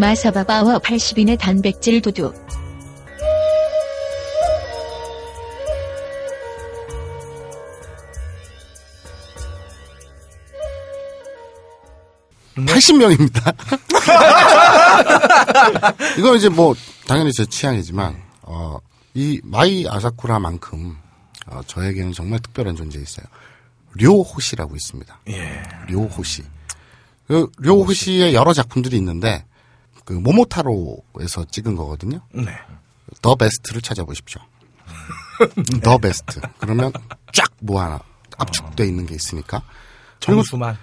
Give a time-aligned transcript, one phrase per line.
[0.00, 2.34] 마사바바와 80인의 단백질 도둑.
[12.56, 12.64] 네.
[12.64, 13.54] 80명입니다.
[16.18, 16.74] 이거 이제 뭐
[17.06, 18.78] 당연히 제 취향이지만 어,
[19.12, 20.96] 이 마이 아사쿠라만큼
[21.48, 23.26] 어, 저에게는 정말 특별한 존재 있어요.
[23.96, 25.20] 료호시라고 있습니다.
[25.28, 25.62] 예.
[25.88, 26.42] 료호시.
[27.28, 29.44] 그 료호시의 여러 작품들이 있는데
[30.04, 32.20] 그 모모타로에서 찍은 거거든요.
[32.32, 32.52] 네.
[33.22, 34.40] 더 베스트를 찾아보십시오.
[35.82, 36.40] 더 베스트.
[36.58, 36.92] 그러면
[37.32, 38.00] 쫙뭐 하나
[38.38, 39.62] 압축돼 있는 게 있으니까.
[40.20, 40.76] 정수만.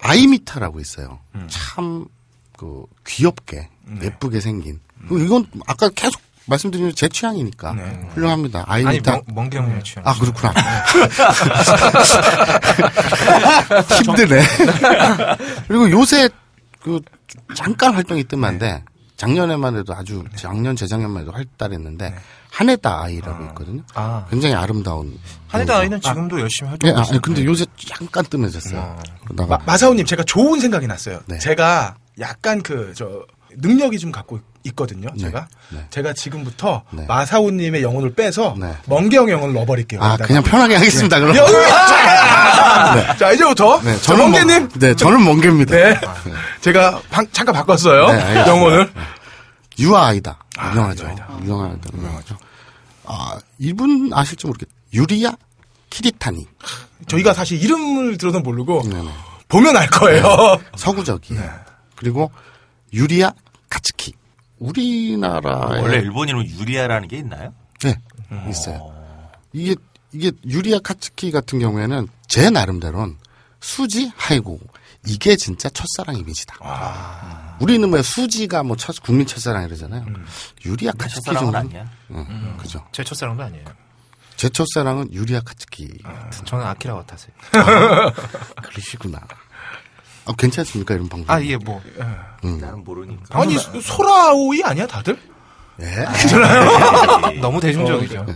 [0.00, 1.18] 아이미타라고 있어요.
[1.48, 2.06] 참,
[2.56, 3.68] 그, 귀엽게,
[4.02, 4.80] 예쁘게 생긴.
[5.08, 7.72] 그 이건 아까 계속 말씀드린 제 취향이니까.
[8.14, 8.64] 훌륭합니다.
[8.66, 9.12] 아니 아이미타.
[9.12, 10.06] 멍, 멍경의 취향.
[10.06, 10.54] 아, 그렇구나.
[14.04, 14.42] 힘드네.
[15.66, 16.28] 그리고 요새
[16.82, 17.00] 그
[17.54, 18.84] 잠깐 활동이 뜸한데
[19.16, 22.14] 작년에만 해도 아주 작년 재작년만 해도 활달했는데
[22.50, 23.82] 한해다 아이라고 있거든요.
[23.94, 24.26] 아.
[24.30, 25.18] 굉장히 아름다운
[25.48, 28.98] 한해다 아이는 지금도 열심히 예, 활동하고 아, 근데 요새 잠깐 뜸해졌어요.
[29.24, 31.20] 그러다가 마, 마사오님 제가 좋은 생각이 났어요.
[31.26, 31.38] 네.
[31.38, 33.24] 제가 약간 그 저
[33.56, 35.08] 능력이 좀 갖고 있거든요.
[35.18, 35.86] 제가 네.
[35.90, 37.04] 제가 지금부터 네.
[37.06, 38.74] 마사오님의 영혼을 빼서 네.
[38.86, 40.00] 멍경 영혼을 넣어버릴게요.
[40.02, 40.16] 아.
[40.18, 41.18] 그냥 편하게 하겠습니다.
[41.20, 41.34] 그럼.
[41.36, 44.48] 여- 자, 자, 이제부터 네, 저 저는 멍게님.
[44.48, 45.74] 멍- 네, 저는 멍게입니다.
[45.74, 46.00] 네.
[46.60, 48.08] 제가 방- 잠깐 바꿨어요.
[48.12, 48.36] 네.
[48.46, 48.90] 영혼을.
[49.78, 50.38] 유아아이다.
[50.72, 51.04] 유명하죠.
[51.04, 51.28] 유아아이다.
[51.42, 51.90] 유명하다.
[51.96, 52.36] 유명하죠.
[53.06, 55.32] 아, 이분 아실지 모르겠 유리야
[55.90, 56.46] 키리타니.
[57.06, 58.82] 저희가 사실 이름을 들어도 모르고.
[59.48, 60.58] 보면 알 거예요.
[60.76, 61.42] 서구적이에요.
[61.96, 62.30] 그리고
[62.92, 63.32] 유리야
[63.70, 64.14] 카츠키.
[64.58, 67.54] 우리나라에 원래 일본 이름 유리아라는 게 있나요?
[67.82, 67.94] 네,
[68.50, 68.92] 있어요.
[69.52, 69.76] 이게
[70.12, 73.16] 이게 유리야 카츠키 같은 경우에는 제 나름대로는
[73.60, 74.58] 수지 하이고
[75.06, 77.56] 이게 진짜 첫사랑 이미지다.
[77.60, 80.04] 우리는 뭐 수지가 뭐 첫, 국민 첫사랑 이러잖아요.
[80.64, 81.92] 유리야 카츠키 첫사랑은 정도는 아니야.
[82.10, 82.84] 응, 그죠.
[82.92, 83.64] 제 첫사랑도 아니에요.
[84.36, 86.44] 제 첫사랑은 유리야 카츠키 같은.
[86.44, 87.32] 저는 아키라 같아서요.
[88.62, 89.20] 그러시구나.
[90.28, 91.34] 아, 괜찮습니까 이런 방송?
[91.34, 91.80] 아, 이게 뭐.
[92.42, 93.40] 나는 모르니까.
[93.40, 95.18] 아니 소라오이 아니야 다들?
[95.80, 96.04] 예?
[97.40, 98.26] 너무 대중적이죠.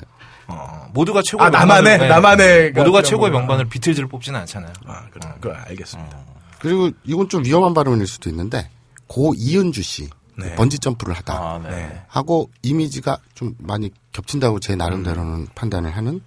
[0.49, 2.09] 어, 모두가 최고의 아 나만의 명반을- 네.
[2.09, 3.39] 나만의 모두가 최고의 거.
[3.39, 4.73] 명반을 비틀즈를 뽑지는 않잖아요.
[4.87, 6.19] 아 그래 그 알겠습니다.
[6.61, 8.69] 그리고 이건 좀 위험한 발언일 수도 있는데
[9.07, 10.09] 고 이은주 씨
[10.39, 10.55] 네.
[10.55, 12.03] 번지 점프를 하다 아, 네.
[12.09, 16.21] 하고 이미지가 좀 많이 겹친다고 제 나름대로는 판단을 하는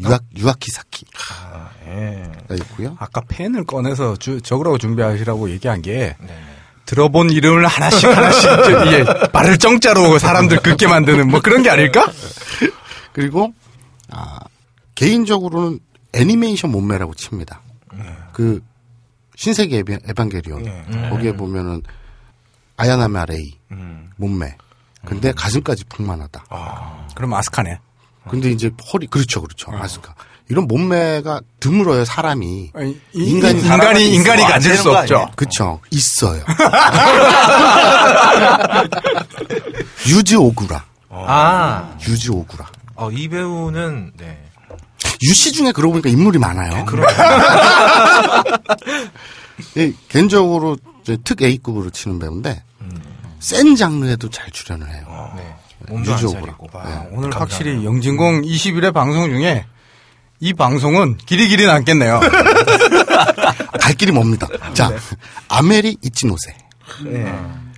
[0.00, 2.32] 유아 유아키사키가 예.
[2.54, 2.96] 있고요.
[2.98, 6.44] 아까 펜을 꺼내서 주, 적으라고 준비하시라고 얘기한 게 네.
[6.86, 12.06] 들어본 이름을 하나씩 하나씩 저, 이게 말을 정자로 사람들 긋게 만드는 뭐 그런 게 아닐까?
[13.12, 13.52] 그리고
[14.10, 14.38] 아
[14.94, 15.78] 개인적으로는
[16.14, 17.60] 애니메이션 몸매라고 칩니다.
[18.32, 18.60] 그
[19.36, 21.82] 신세계 에반- 에반게리온 거기에 보면은
[22.76, 23.58] 아야나메 레이
[24.16, 24.56] 몸매.
[25.04, 26.44] 근데 가슴까지 풍만하다.
[27.14, 27.78] 그럼 아스카네.
[28.28, 29.72] 근데 이제 허리 그렇죠, 그렇죠.
[29.72, 30.14] 아스카
[30.48, 32.72] 이런 몸매가 드물어요 사람이.
[32.74, 35.30] 아니, 인간이 인간이 인간이 가질 수거 없죠.
[35.34, 36.42] 그쵸 있어요.
[40.08, 42.66] 유지 오구라, 아, 유지 오구라.
[42.96, 44.38] 어, 이 배우는, 네.
[45.22, 46.84] 유씨 중에 그러고 보니까 인물이 많아요.
[49.76, 50.76] 예, 개인적으로
[51.24, 52.62] 특 A급으로 치는 배우인데
[53.42, 55.32] 센 장르에도 잘 출연을 해요.
[55.36, 55.54] 네.
[55.88, 56.16] 몸도.
[56.16, 56.68] 살리고.
[56.74, 59.66] 아, 오늘 확실히 영진공 20일의 방송 중에
[60.38, 62.20] 이 방송은 길이 길이 남겠네요.
[63.80, 64.46] 갈 길이 멉니다.
[64.74, 64.92] 자,
[65.48, 66.56] 아메리 이치노세.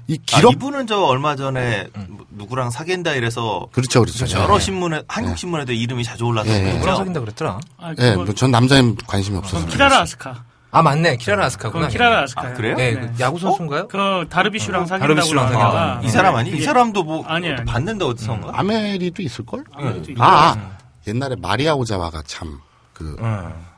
[0.06, 4.38] 이 아, 기록 이분은 저 얼마 전에 뭐 누구랑 사귄다 이래서 그렇죠, 그렇죠.
[4.38, 6.52] 여러 신문에 한국 신문에도 이름이 자주 올랐어요.
[6.52, 6.72] 예, 예.
[6.74, 7.58] 누구랑 사귄다 그랬더라?
[7.78, 9.66] 아, 예, 뭐 전 남자엔 관심이 없어서.
[9.66, 10.44] 키라라 아스카.
[10.74, 11.16] 아, 맞네.
[11.18, 11.72] 키라라 아스카구나.
[11.86, 12.50] 그건 키라라 아스카예요.
[12.52, 12.76] 아, 그래요?
[12.76, 13.86] 네, 그 야구 선수인가요?
[13.86, 16.50] 그 다르비슈랑 사귄다고 다르비슈랑 나오다가 이 사람 아니?
[16.50, 17.64] 이 이게- 사람도 뭐 아니, 아니.
[17.64, 18.50] 봤는데 어디선가?
[18.58, 19.62] 아메리도 있을걸?
[19.72, 20.22] 아메리도 있고.
[20.24, 20.70] 아, 아,
[21.06, 22.58] 옛날에 마리아 오자와가 참,
[22.92, 23.16] 그,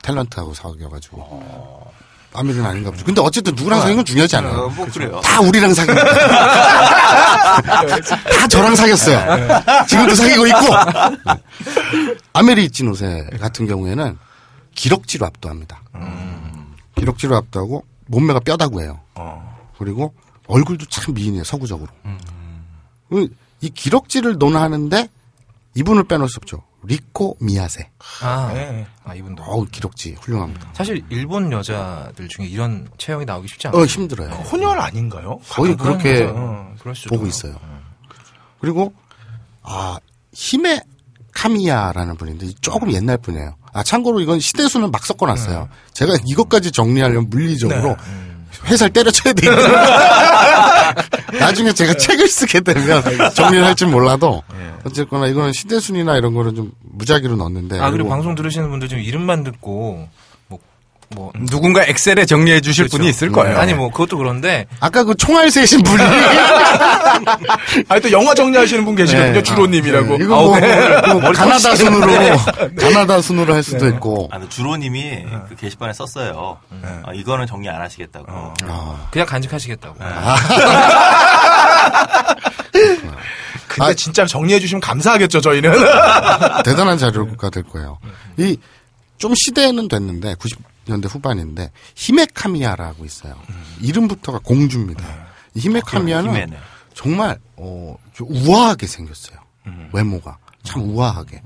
[0.01, 1.93] 탤런트하고 사귀어가지고.
[2.33, 3.03] 아메리는 아닌가 보죠.
[3.05, 4.69] 근데 어쨌든 누구랑 사귄 건 중요하지 어, 않아요.
[4.75, 5.19] 뭐 그래요.
[5.23, 6.03] 다 우리랑 사귀는
[8.39, 9.47] 다 저랑 사귀었어요.
[9.87, 10.59] 지금도 사귀고 있고.
[12.33, 14.17] 아메리 이치노세 같은 경우에는
[14.75, 15.81] 기럭지로 압도합니다.
[16.97, 18.99] 기럭지로 압도하고 몸매가 뼈다구 해요.
[19.77, 20.13] 그리고
[20.47, 21.43] 얼굴도 참 미인이에요.
[21.43, 21.89] 서구적으로.
[23.09, 23.29] 그이
[23.73, 25.09] 기럭지를 논하는데
[25.75, 26.63] 이분을 빼놓을 수 없죠.
[26.83, 27.89] 리코 미야세.
[28.21, 28.85] 아, 네.
[29.03, 29.43] 아, 이분도.
[29.43, 30.69] 어우 기럭지 훌륭합니다.
[30.73, 33.81] 사실 일본 여자들 중에 이런 체형이 나오기 쉽지 않아요.
[33.81, 34.29] 어 힘들어요.
[34.29, 35.39] 혼혈 아닌가요?
[35.49, 36.73] 거의 그렇게 어.
[37.09, 37.59] 보고 있어요.
[38.59, 38.93] 그리고
[39.63, 39.97] 아
[40.33, 40.81] 힘의
[41.33, 43.55] 카미야라는 분인데 조금 옛날 분이에요.
[43.77, 45.69] 아 참고로 이건 시대수는 막 섞어놨어요.
[45.93, 47.95] 제가 이것까지 정리하려면 물리적으로
[48.65, 49.55] 회사를 때려쳐야 되겠네.
[51.39, 53.03] 나중에 제가 책을 쓰게 되면
[53.35, 54.41] 정리를 할줄 몰라도
[54.83, 58.09] 어쨌거나 이거는 시대순위나 이런 거는 좀 무작위로 넣었는데 아 그리고.
[58.09, 60.09] 방송 들으시는 분들 지금 이름만 듣고
[61.09, 61.45] 뭐 뭐.
[61.47, 63.57] 누군가 엑셀에 정리해 주실 분이 있을 거예요.
[63.59, 66.03] 아니 뭐 그것도 그런데 아까 그 총알 세신 분이
[67.89, 69.33] 아니 또 영화 정리하시는 분 계시거든요.
[69.33, 69.43] 네.
[69.43, 70.17] 주로님이라고.
[70.17, 70.59] 네, 이거 뭐,
[71.21, 72.11] 뭐 가나다 순으로
[72.79, 76.57] 가나다 순으로 할 수도 있고 아, 주로님이 그 게시판에 썼어요.
[76.71, 78.53] 어, 이거는 정리 안 하시겠다고.
[79.11, 79.95] 그냥 간직하시겠다고.
[83.67, 85.71] 근데 진짜 정리해 주시면 감사하겠죠, 저희는.
[86.65, 87.99] 대단한 자료가 될 거예요.
[88.37, 88.57] 이
[89.17, 93.35] 좀 시대는 됐는데 90 년대 후반인데 히메카미야라고 있어요.
[93.81, 95.03] 이름부터가 공주입니다.
[95.53, 96.57] 이 히메카미야는 히메네.
[96.93, 99.37] 정말 어, 좀 우아하게 생겼어요.
[99.93, 101.41] 외모가 참 우아하게.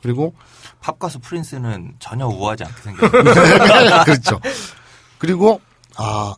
[0.00, 0.34] 그리고
[0.80, 4.04] 팝 가수 프린스는 전혀 우아하지 않게 생겼어요.
[4.04, 4.40] 그렇죠.
[5.18, 5.60] 그리고
[5.96, 6.34] 아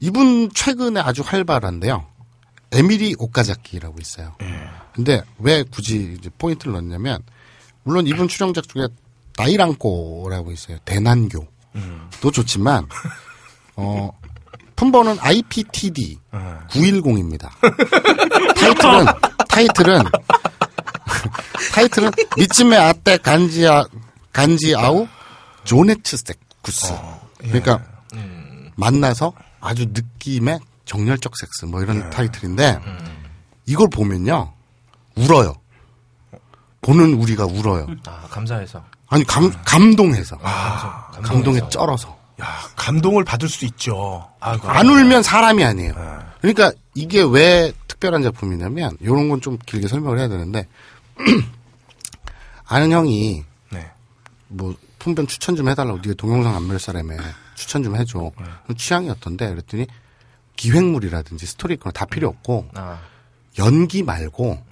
[0.00, 2.06] 이분 최근에 아주 활발한데요.
[2.72, 4.34] 에미리 오카자키라고 있어요.
[4.94, 7.22] 근데 왜 굳이 포인트를 넣냐면
[7.82, 8.88] 물론 이분 출연작 중에
[9.36, 10.78] 나이랑꼬라고 있어요.
[10.84, 11.46] 대난교.
[12.20, 12.86] 도 좋지만
[13.76, 14.10] 어
[14.76, 16.18] 품번은 IPTD
[16.68, 17.50] 910입니다.
[18.56, 19.06] 타이틀은
[19.48, 20.02] 타이틀은
[21.74, 23.84] 타이틀은 미츠메 아떼 간지아
[24.32, 25.06] 간지아우
[25.64, 26.94] 조네츠 섹쿠스.
[27.38, 27.82] 그러니까
[28.76, 32.80] 만나서 아주 느낌의 정열적 섹스 뭐 이런 타이틀인데
[33.66, 34.52] 이걸 보면요
[35.16, 35.54] 울어요.
[36.80, 37.86] 보는 우리가 울어요.
[38.06, 38.82] 아 감사해서.
[39.12, 40.38] 아니 감 감동해서
[41.22, 44.26] 감동에 쩔어서 야, 감동을 받을 수 있죠.
[44.40, 45.92] 아, 안 울면 사람이 아니에요.
[46.40, 50.66] 그러니까 이게 왜 특별한 작품이냐면 이런 건 좀 길게 설명을 해야 되는데
[52.66, 53.90] 아는 형이 네.
[54.48, 57.16] 뭐 품변 추천 좀 해달라고 네가 동영상 안멜 사람에
[57.54, 58.30] 추천 좀 해줘.
[58.78, 59.48] 취향이 어떤데?
[59.50, 59.86] 그랬더니
[60.56, 62.98] 기획물이라든지 스토리 있거나 다 필요 없고 아
[63.58, 64.64] 연기 말고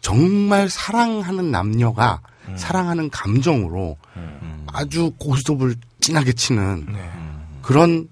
[0.00, 2.56] 정말 사랑하는 남녀가 음.
[2.56, 3.96] 사랑하는 감정으로
[4.72, 7.10] 아주 고스톱을 진하게 치는 네.
[7.62, 8.08] 그런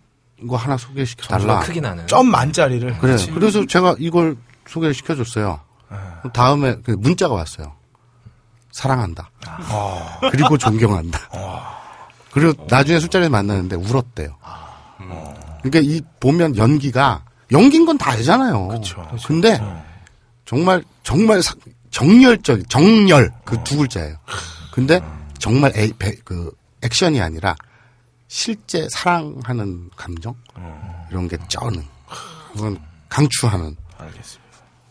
[0.49, 1.61] 거 하나 소개시켜 달라.
[1.61, 2.07] 크게 나는.
[2.07, 2.99] 점 만짜리를.
[2.99, 3.17] 그래.
[3.35, 4.37] 그래서 제가 이걸
[4.67, 5.61] 소개를 시켜줬어요.
[6.33, 7.73] 다음에 그 문자가 왔어요.
[8.71, 9.31] 사랑한다.
[10.31, 11.19] 그리고 존경한다.
[12.31, 14.37] 그리고 나중에 술자리에서 만나는데 울었대요.
[15.63, 18.69] 그러니까 이 보면 연기가 연기인 건 다 알잖아요.
[19.27, 19.61] 근데
[20.45, 21.55] 정말 정말 사-
[21.91, 24.17] 정열적 정열 그 두 글자예요.
[24.73, 25.01] 근데
[25.39, 26.51] 정말 에, 배- 그
[26.83, 27.55] 액션이 아니라
[28.29, 30.35] 실제 사랑하는 감정
[31.11, 31.83] 이런 게 쩌는
[32.53, 33.77] 그건 강추하는.
[33.99, 34.49] 알겠습니다.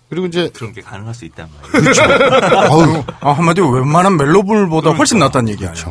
[0.10, 2.70] 그리고 이제 그런 게 가능할 수 있단 말이에요.
[2.72, 5.84] 어우 아, 한마디로 웬만한 멜로물보다 훨씬 낫다는 얘기 아니에요.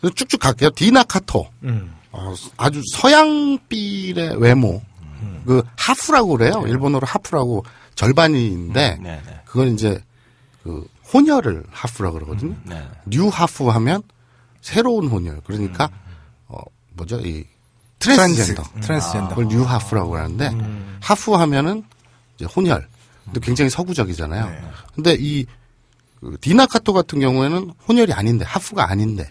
[0.00, 0.14] 그렇죠.
[0.14, 0.70] 쭉쭉 갈게요.
[0.70, 1.46] 디나 카토.
[1.64, 1.94] 음.
[2.12, 4.82] 어, 아주 서양삘의 외모.
[5.46, 6.64] 그 half라고 그래요.
[6.66, 7.64] 일본어로 half라고
[7.94, 9.40] 절반인데 네, 네.
[9.44, 10.02] 그건 이제
[10.66, 12.56] 그 혼혈을 half라 그러거든요.
[12.64, 12.86] 네.
[13.06, 14.02] new half 하면
[14.60, 15.40] 새로운 혼혈.
[15.44, 15.88] 그러니까
[16.48, 16.58] 어
[16.94, 17.20] 뭐죠?
[17.20, 17.44] 이
[18.00, 18.62] 트랜스젠더.
[18.80, 19.28] 트랜스젠더.
[19.30, 20.50] 그걸 new half라고 하는데
[21.00, 21.84] half 하면은
[22.36, 22.86] 이제 혼혈.
[23.24, 24.52] 근데 굉장히 서구적이잖아요.
[24.94, 25.46] 근데 이
[26.20, 29.30] 그 디나 카토 같은 경우에는 혼혈이 아닌데 half가 아닌데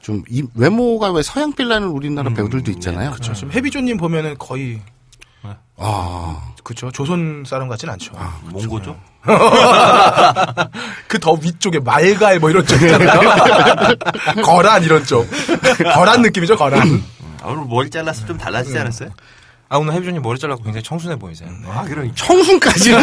[0.00, 3.10] 좀 이 외모가 왜 서양삘 나는 우리나라 배우들도 있잖아요.
[3.10, 3.34] 그렇죠.
[3.34, 4.80] 지금 해비조님 보면은 거의
[5.80, 6.90] 아, 그렇죠.
[6.92, 8.12] 조선 사람 같진 않죠.
[8.44, 8.96] 몽고죠?
[11.08, 13.20] 그 더 위쪽에 말갈 뭐 이런 쪽 있잖아요.
[14.44, 15.26] 거란 이런 쪽.
[15.94, 17.02] 거란 느낌이죠, 거란.
[17.42, 19.10] 아, 오늘 머리 잘라서 좀 달라지지 않았어요?
[19.72, 21.48] 아 오늘 해비조님 머리 잘라고 굉장히 청순해 보이세요.
[21.68, 23.02] 아, 그럼 청순까지는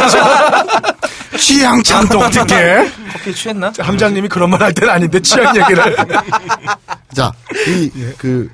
[1.39, 2.91] 취향 참 독특해.
[3.13, 3.71] 커피 취했나?
[3.79, 5.95] 함장님이 그런 말 할 때는 아닌데 취향 얘기를.
[7.13, 7.31] 자,
[7.67, 8.49] 이 그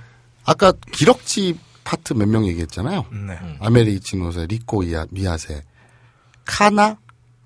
[0.46, 3.06] 아까 기럭지 파트 몇 명 얘기했잖아요.
[3.28, 3.58] 네.
[3.60, 5.64] 아메리 이치노세, 리코 이아, 미야세,
[6.46, 6.98] 카나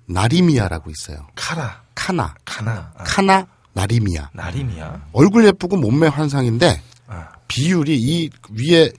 [0.06, 1.26] 나리미야라고 있어요.
[1.34, 4.30] 카라, 카나, 카나, 아, 카나 나리미야.
[4.32, 5.08] 나림이야.
[5.12, 7.28] 얼굴 예쁘고 몸매 환상인데 아.
[7.48, 8.90] 비율이 이 위에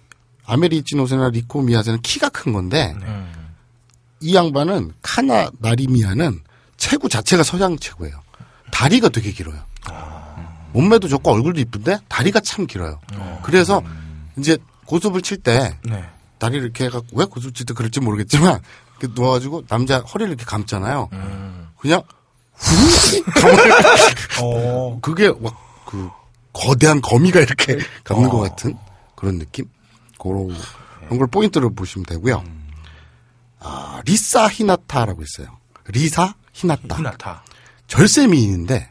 [0.46, 2.96] 아메리 이치노세나 리코 미야세는 키가 큰 건데
[4.22, 6.42] 이 양반은 카나 나리미야는
[6.78, 8.20] 체구 자체가 서양 체구예요.
[8.72, 9.60] 다리가 되게 길어요.
[10.74, 13.00] 몸매도 좋고 얼굴도 이쁜데 다리가 참 길어요.
[13.44, 13.82] 그래서
[14.38, 14.58] 이제
[14.90, 16.10] 고수을 칠때 네.
[16.40, 18.60] 다리를 이렇게 해갖고 왜 고수를 칠때 그럴지 모르겠지만
[19.00, 21.10] 이렇게 누워가지고 남자 허리를 이렇게 감잖아요.
[21.78, 22.02] 그냥
[22.54, 26.08] 후 어, 그게 막 그
[26.54, 28.78] 거대한 거미가 이렇게 감는 것 같은
[29.16, 29.66] 그런 느낌?
[30.20, 30.56] 그런
[31.06, 32.44] 그런 걸 포인트로 보시면 되고요.
[33.60, 35.58] 아, 리사 히나타라고 있어요.
[35.88, 36.96] 리사 히나타.
[36.96, 37.44] 히나타.
[37.88, 38.88] 절세 미인인데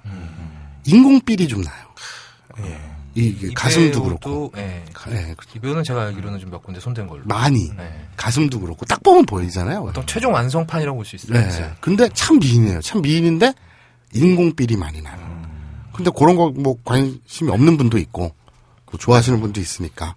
[0.87, 1.87] 인공 삘이 좀 나요.
[2.64, 2.88] 예.
[3.18, 4.52] 이, 이 가슴도 배우도, 그렇고.
[4.56, 4.84] 예.
[4.92, 7.22] 가- 예, 그- 이 배우는 제가 알기로는 좀 몇 군데 손댄 걸로.
[7.25, 7.70] 많이.
[7.76, 8.06] 네.
[8.16, 8.84] 가슴도 그렇고.
[8.87, 9.80] 딱 보면 보이잖아요.
[9.80, 11.38] 어떤 최종 완성판이라고 볼 수 있어요.
[11.40, 11.72] 네.
[11.80, 12.80] 근데 참 미인이에요.
[12.80, 13.52] 참 미인인데
[14.14, 15.18] 인공삘이 많이 나요.
[15.92, 18.32] 근데 그런 거 뭐 관심이 없는 분도 있고
[18.87, 20.14] 그 좋아하시는 분도 있으니까.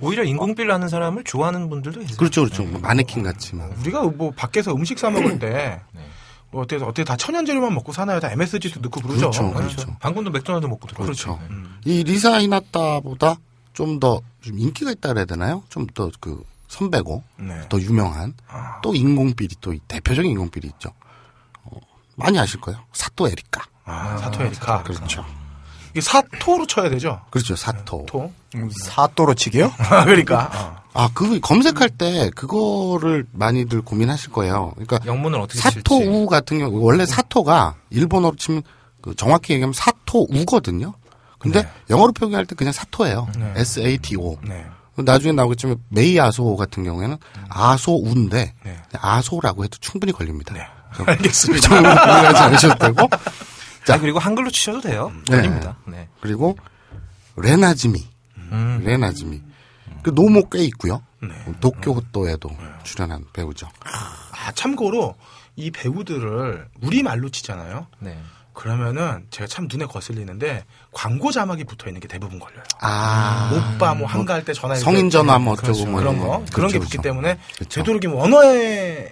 [0.00, 2.16] 오히려 인공빌 하는 사람을 좋아하는 분들도 계세요.
[2.18, 2.62] 그렇죠, 그렇죠.
[2.64, 3.68] 뭐 마네킹 같이 뭐.
[3.80, 6.02] 우리가 뭐 밖에서 음식 사 먹을 때 네.
[6.50, 8.20] 뭐 어때 어때 다 천연 재료만 먹고 사나요?
[8.20, 9.30] 다 MSG도 넣고 그러죠.
[9.30, 9.52] 그렇죠, 네.
[9.52, 9.96] 그렇죠.
[10.00, 11.04] 방금도 맥도날드 먹고 들어요.
[11.04, 11.38] 그렇죠.
[11.84, 13.36] 이 리사 히나타보다
[13.74, 15.62] 좀 더 좀 인기가 있다 그래야 되나요?
[15.68, 17.60] 좀 더 그 선배고 네.
[17.68, 18.34] 더 유명한
[18.82, 20.90] 또 인공삘이 또 이- 대표적인 인공삘이 있죠.
[21.64, 21.78] 어,
[22.16, 22.80] 많이 아실 거예요.
[22.92, 23.62] 사토 에리카.
[23.84, 24.82] 아, 사토 에리카.
[24.82, 25.24] 그렇죠.
[25.90, 27.20] 이게 사토로 쳐야 되죠.
[27.30, 27.56] 그렇죠.
[27.56, 28.06] 사토.
[28.06, 28.32] 토.
[28.84, 29.72] 사또로 치게요?
[29.78, 30.50] 아, 그러니까.
[30.54, 30.78] 어.
[30.94, 34.72] 아, 그 검색할 때 그거를 많이들 고민하실 거예요.
[34.74, 35.76] 그러니까 영문을 어떻게 칠지.
[35.76, 38.62] 사토우 같은 경우 원래 사토가 일본어로 치면
[39.00, 40.94] 그 정확히 얘기하면 사토우거든요.
[41.38, 43.28] 근데 영어로 표기할 때 그냥 사토예요.
[43.54, 44.36] S A T O.
[44.42, 44.66] 네.
[44.96, 47.16] 나중에 나오겠지만 메이아소 같은 경우에는
[47.48, 48.76] 아소우인데 네.
[48.98, 50.52] 아소라고 해도 충분히 걸립니다.
[50.54, 50.62] 네.
[51.06, 51.68] 알겠습니다.
[51.68, 53.08] 좀 고민하지 않으셔도 되고
[53.88, 55.12] 자, 그리고 한글로 치셔도 돼요.
[55.28, 55.36] 네.
[55.36, 55.76] 걸립니다.
[55.86, 56.08] 네.
[56.20, 56.56] 그리고
[57.36, 58.82] 레나즈미, 음.
[58.84, 59.40] 레나즈미.
[60.02, 61.02] 그 노모 꽤 있고요.
[61.22, 61.30] 네.
[61.60, 62.50] 도쿄 호또에도
[62.84, 63.68] 출연한 배우죠.
[63.84, 65.14] 아, 참고로
[65.56, 67.86] 이 배우들을 우리 말로 치잖아요.
[68.00, 68.18] 네.
[68.52, 72.64] 그러면은 제가 참 눈에 거슬리는데 광고 자막이 붙어 있는 게 대부분 걸려요.
[72.80, 75.86] 아, 오빠 뭐 한가할 때 전화해 성인 전화 뭐 어쩌고 그렇죠.
[75.90, 76.32] 뭐 그런 거 거.
[76.52, 77.02] 그런 게 그렇죠, 붙기 그렇죠.
[77.02, 77.80] 때문에 그렇죠.
[77.80, 79.10] 되도록이면 언어에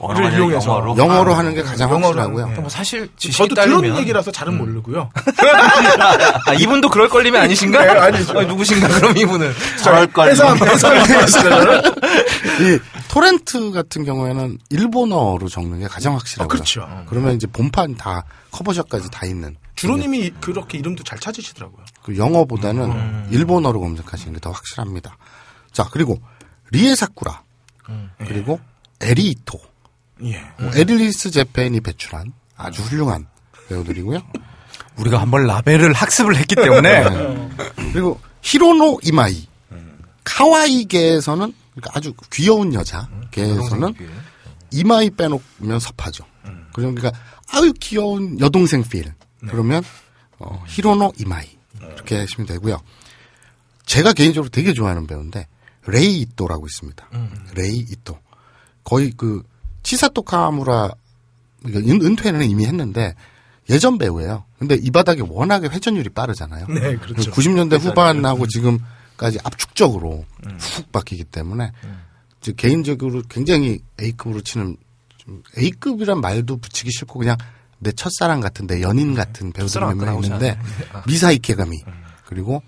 [0.00, 0.66] 아니라 이용해서.
[0.70, 0.96] 영어로.
[0.96, 2.46] 영어로 아, 하는 게 가장 확실하고요.
[2.48, 5.10] 뭐 사실 저도 딸리면 들은 얘기라서 잘은 모르고요.
[6.46, 7.84] 아, 이분도 그럴 걸림이 아니신가?
[7.84, 8.38] 네, 아니죠.
[8.38, 9.52] 아니, 누구신가 그럼 이분은.
[9.82, 10.30] 저럴 걸.
[10.30, 10.94] 해서 해서
[12.60, 16.44] 이 토렌트 같은 경우에는 일본어로 적는 게 가장 확실하고요.
[16.46, 17.04] 아, 그렇죠.
[17.08, 19.56] 그러면 이제 본판 다 cover shot까지 다 있는.
[19.76, 21.84] 주로님이 그렇게 이름도 잘 찾으시더라고요.
[22.02, 23.28] 그 영어보다는 음.
[23.30, 25.16] 일본어로 검색하시는 게 더 확실합니다.
[25.72, 26.20] 자 그리고
[26.70, 27.42] 리에 사쿠라
[28.18, 28.60] 그리고
[29.00, 29.58] 에리이토,
[30.22, 30.40] 예.
[30.58, 33.26] 뭐 앨리스 재팬이 배출한 아주 훌륭한
[33.68, 34.20] 배우들이고요.
[34.98, 37.48] 우리가 한번 라벨을 학습을 했기 때문에.
[37.92, 39.48] 그리고 히로노 이마이.
[40.24, 43.94] 카와이계에서는 그러니까 아주 귀여운 여자계에서는
[44.70, 46.24] 이마이 빼놓으면 섭하죠.
[46.72, 47.12] 그러니까
[47.52, 49.12] 아유 귀여운 여동생 feel.
[49.48, 49.82] 그러면
[50.38, 51.48] 어, 히로노 이마이.
[51.94, 52.80] 이렇게 하시면 되고요.
[53.86, 55.46] 제가 개인적으로 되게 좋아하는 배우인데
[55.86, 57.06] 레이 이토라고 있습니다.
[57.54, 58.18] 레이 이토
[58.84, 59.42] 거의 그
[59.84, 60.90] 치사토 카무라
[61.66, 63.14] 은- 은퇴는 이미 했는데
[63.70, 64.44] 예전 배우예요.
[64.58, 66.66] 근데 이 바닥에 워낙에 회전율이 빠르잖아요.
[66.66, 67.30] 네, 그렇죠.
[67.30, 70.24] 90년대 후반하고 지금까지 압축적으로
[70.58, 71.70] 훅 바뀌기 때문에
[72.40, 74.76] 이제 개인적으로 굉장히 A급으로 치는
[75.16, 77.36] 좀 A급이란 말도 붙이기 싫고 그냥
[77.78, 80.58] 내 첫사랑 같은 내 연인 같은 배우들 첫사랑 몇명 아까 나오지 있는데
[81.06, 81.82] 미사 이케가미
[82.26, 82.62] 그리고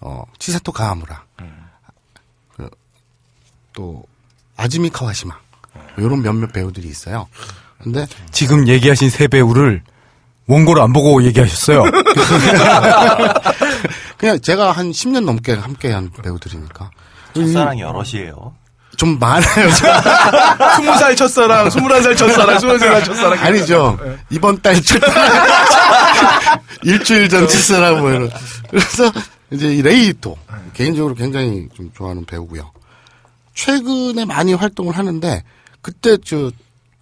[0.00, 1.24] 어 치사토 가하무라
[2.56, 2.68] 그,
[3.72, 4.04] 또
[4.56, 5.34] 아즈미 카와시마
[5.98, 7.26] 이런 몇몇 배우들이 있어요.
[7.82, 9.82] 근데 지금 얘기하신 세 배우를
[10.46, 11.84] 원고를 안 보고 얘기하셨어요.
[14.18, 16.90] 그냥 제가 한 10년 넘게 함께한 배우들이니까
[17.34, 18.54] 첫사랑이 여럿이에요.
[18.96, 19.70] 좀 많아요.
[20.76, 23.38] 스무 살 첫사랑, 스물한 살 첫사랑, 스물 살 첫사랑.
[23.38, 23.98] 아니죠.
[24.30, 25.00] 이번 달 첫,
[26.84, 28.30] 일주일 전 첫사랑 뭐 이런.
[28.70, 29.10] 그래서
[29.50, 30.36] 이제 이 레이토
[30.74, 32.70] 개인적으로 굉장히 좀 좋아하는 배우고요.
[33.54, 35.42] 최근에 많이 활동을 하는데
[35.84, 36.50] 그때 저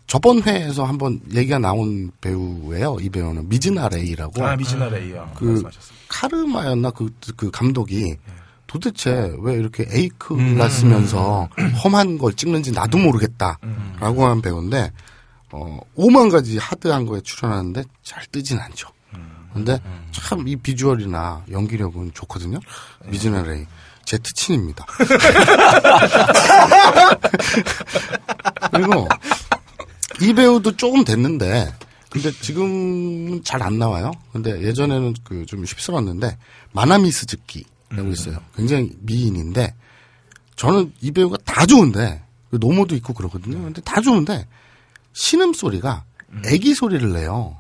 [0.08, 2.96] 저번 회에서 한번 얘기가 나온 배우예요.
[3.00, 4.44] 이 배우는 미즈나 레이라고.
[4.44, 5.30] 아, 미즈나 레이요.
[5.36, 6.04] 그 말씀하셨습니다.
[6.08, 8.16] 카르마였나 그, 그 감독이
[8.66, 11.48] 도대체 왜 이렇게 에이크가 쓰면서
[11.84, 14.90] 험한 걸 찍는지 나도 모르겠다라고 한 배우인데
[15.52, 18.88] 어 오만 가지 하드한 거에 출연하는데 잘 뜨진 않죠.
[19.54, 19.78] 근데
[20.10, 22.58] 참 이 비주얼이나 연기력은 좋거든요.
[23.06, 23.64] 미즈나 레이
[24.04, 24.85] 제 특친입니다.
[28.73, 29.09] 그리고
[30.21, 31.73] 이 배우도 조금 됐는데
[32.11, 34.12] 근데 지금은 잘안 나와요.
[34.32, 36.37] 근데 예전에는 그 좀 휩쓸었는데
[36.73, 38.38] 마나미 스 즈키라고 있어요.
[38.54, 39.75] 굉장히 미인인데
[40.56, 43.62] 저는 이 배우가 다 좋은데 그 노모도 있고 그러거든요.
[43.62, 44.47] 근데 다 좋은데
[45.14, 46.04] 신음 소리가
[46.47, 47.56] 애기 소리를 내요.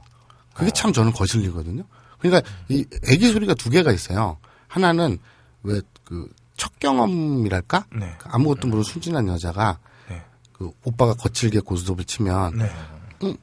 [0.54, 1.84] 그게 참 저는 거슬리거든요.
[2.18, 4.36] 그러니까 이 애기 소리가 두 개가 있어요.
[4.68, 5.18] 하나는
[5.62, 5.80] 왜
[6.12, 7.86] 그 첫 경험이랄까?
[7.98, 8.14] 네.
[8.18, 9.78] 그 아무것도 모르는 순진한 여자가
[10.08, 10.22] 네.
[10.52, 13.36] 그 오빠가 거칠게 고스톱을 치면 네.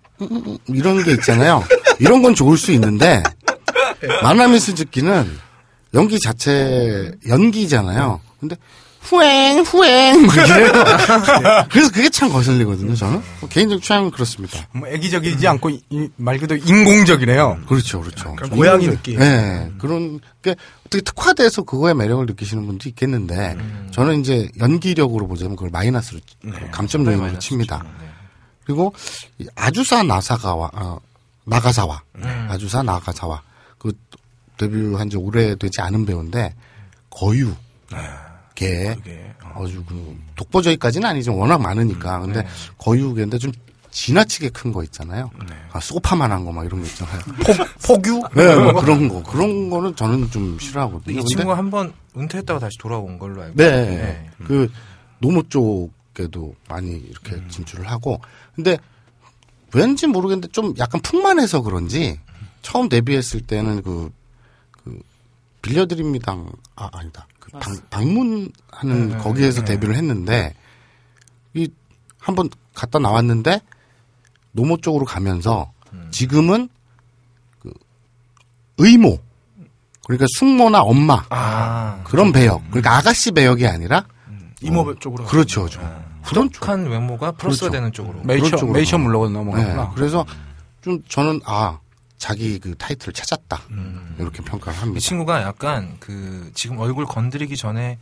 [0.67, 1.63] 이런 게 있잖아요.
[1.99, 3.21] 이런 건 좋을 수 있는데
[4.21, 5.29] 마나미 스즈키는
[5.93, 8.21] 연기 자체 연기잖아요.
[8.39, 8.55] 근데
[9.09, 10.71] 후행 후행 뭐 이래요.
[11.69, 12.93] 그래서 그게 참 거슬리거든요.
[12.95, 14.59] 저는 개인적 취향은 그렇습니다.
[14.71, 17.61] 뭐 애기적이지 않고 이- 말 그대로 인공적이네요.
[17.67, 18.35] 그렇죠, 그렇죠.
[18.35, 19.17] 그런 고양이 느낌.
[19.19, 23.57] 네, 그런 게 어떻게 특화돼서 그거에 매력을 느끼시는 분도 있겠는데
[23.91, 26.19] 저는 이제 연기력으로 보자면 그걸 마이너스로
[26.71, 27.83] 감점 요인으로 칩니다.
[28.65, 28.93] 그리고
[29.39, 30.99] 이 아주사 나사가와 어,
[31.45, 32.03] 나가사와
[32.49, 33.41] 아주사 나가사와
[33.79, 33.91] 그
[34.57, 36.53] 데뷔한 지 오래되지 않은 배우인데
[37.09, 37.51] 거유
[38.59, 38.95] 개
[39.41, 42.19] 아주 그 독보적이까지는 아니지만 워낙 많으니까.
[42.19, 42.45] 근데
[42.77, 43.51] 거유개인데 좀
[43.91, 45.31] 지나치게 큰 거 있잖아요.
[45.71, 47.19] 아, 소파만한 거 막 이런 거 있잖아요.
[47.85, 48.21] 폭유?
[48.35, 49.23] 네, 뭐 그런 거.
[49.23, 51.13] 그런 거는 저는 좀 싫어하거든요.
[51.13, 54.31] 이 근데 친구가 한 번 은퇴했다가 다시 돌아온 걸로 알고 네, 있는데.
[54.45, 54.71] 그
[55.19, 58.21] 노무 쪽에도 많이 이렇게 진출을 하고.
[58.55, 58.77] 근데
[59.73, 62.19] 왠지 모르겠는데 좀 약간 풍만해서 그런지
[62.61, 64.11] 처음 데뷔했을 때는 그,
[64.83, 64.99] 그
[65.61, 66.35] 빌려드립니다.
[66.75, 67.27] 아 아니다.
[67.51, 70.53] 그 방, 방문하는 거기에서 데뷔를 했는데
[71.53, 71.69] 이
[72.19, 73.61] 한번 갔다 나왔는데
[74.51, 75.71] 노모 쪽으로 가면서
[76.11, 76.69] 지금은
[77.59, 77.71] 그
[78.77, 79.19] 의모
[80.05, 82.63] 그러니까 숙모나 엄마 아 그런 배역.
[82.69, 84.05] 그러니까 아가씨 배역이 아니라
[84.61, 85.25] 이모 쪽으로.
[85.25, 85.79] 그렇죠, 그렇죠.
[86.25, 86.67] 그런 쪽.
[86.67, 87.71] 한 외모가 플러스가 그렇죠.
[87.71, 89.91] 되는 쪽으로 메이셔, 메이셔 네, 넘어가구나.
[89.95, 90.25] 그래서
[90.81, 91.79] 좀 저는 아
[92.19, 93.61] 자기 그 타이틀을 찾았다
[94.19, 94.99] 이렇게 평가를 이 합니다.
[94.99, 97.97] 친구가 약간 그 지금 얼굴 건드리기 전에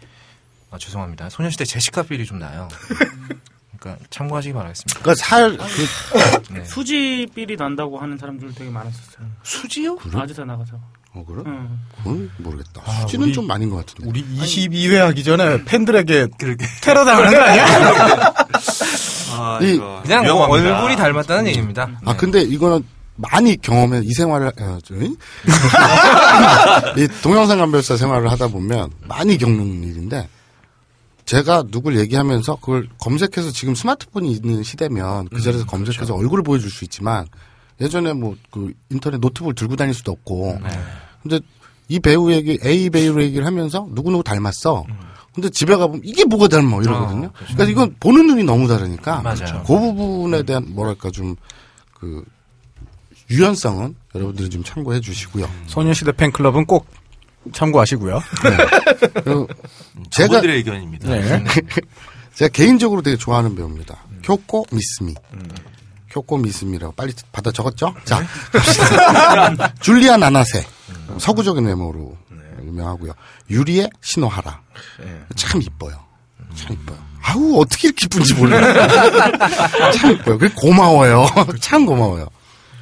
[0.71, 2.67] 아, 죄송합니다 소녀시대 제시카 feel이 좀 나요.
[3.79, 4.99] 그러니까 참고하시기 바라겠습니다.
[4.99, 6.63] 그러니까 살 그 네.
[6.65, 9.27] 수지 삘이 난다고 하는 사람들 되게 많았었어요.
[9.43, 9.97] 수지요?
[10.13, 10.79] 아주사 나가서.
[11.13, 11.43] 어, 그래?
[11.45, 11.79] 응.
[11.97, 12.81] 그건 모르겠다.
[13.01, 14.09] 수지는 우리- 좀 아닌 것 같은데.
[14.09, 16.27] 우리 22회 하기 전에 팬들에게
[16.81, 17.65] 테러 당하는 거 아니야?
[19.31, 20.75] 아, 이- 그냥 뭐 위험합니다.
[20.77, 21.87] 얼굴이 닮았다는 얘기입니다.
[22.03, 22.17] 아 네.
[22.17, 22.83] 근데 이거는
[23.17, 25.15] 많이 경험해 이 생활을 어, 저, 이?
[26.97, 30.29] 이 동영상 감별사 생활을 하다 보면 많이 겪는 일인데
[31.25, 36.85] 제가 누굴 얘기하면서 그걸 검색해서 지금 스마트폰이 있는 시대면 그 자리에서 검색해서 얼굴을 보여줄 수
[36.85, 37.25] 있지만
[37.81, 40.59] 예전에 뭐 그 인터넷 노트북을 들고 다닐 수도 없고
[41.21, 41.39] 근데
[41.89, 44.85] 이 배우 얘기 A 배우 얘기를 하면서 누구 누구 닮았어.
[45.33, 47.31] 근데 집에 가보면 이게 뭐가 닮아 이러거든요.
[47.33, 49.63] 그러니까 이건 보는 눈이 너무 다르니까 맞아요.
[49.67, 52.23] 그 부분에 대한 뭐랄까 좀그
[53.29, 55.49] 유연성은 여러분들이 좀 참고해 주시고요.
[55.67, 56.87] 소녀시대 팬클럽은 꼭
[57.53, 58.21] 참고하시고요.
[59.13, 59.47] 그리고
[60.11, 61.09] 제가 저분들의 의견입니다.
[61.09, 61.43] 네.
[62.33, 63.97] 제가 개인적으로 되게 좋아하는 배우입니다.
[64.23, 65.15] 교코 미스미.
[66.09, 67.93] 교코 미스미라고 빨리 받아 적었죠?
[68.05, 69.73] 자, 갑시다.
[69.81, 70.65] 줄리아 나나세.
[71.19, 72.17] 서구적인 외모로
[72.63, 73.13] 유명하고요.
[73.49, 74.61] 유리의 시노하라.
[75.35, 75.99] 참 이뻐요.
[76.55, 76.97] 참 이뻐요.
[77.23, 78.61] 아우, 어떻게 이렇게 이쁜지 몰라요.
[79.93, 80.37] 참 이뻐요.
[80.37, 81.27] 그리고 고마워요.
[81.59, 82.27] 참 고마워요.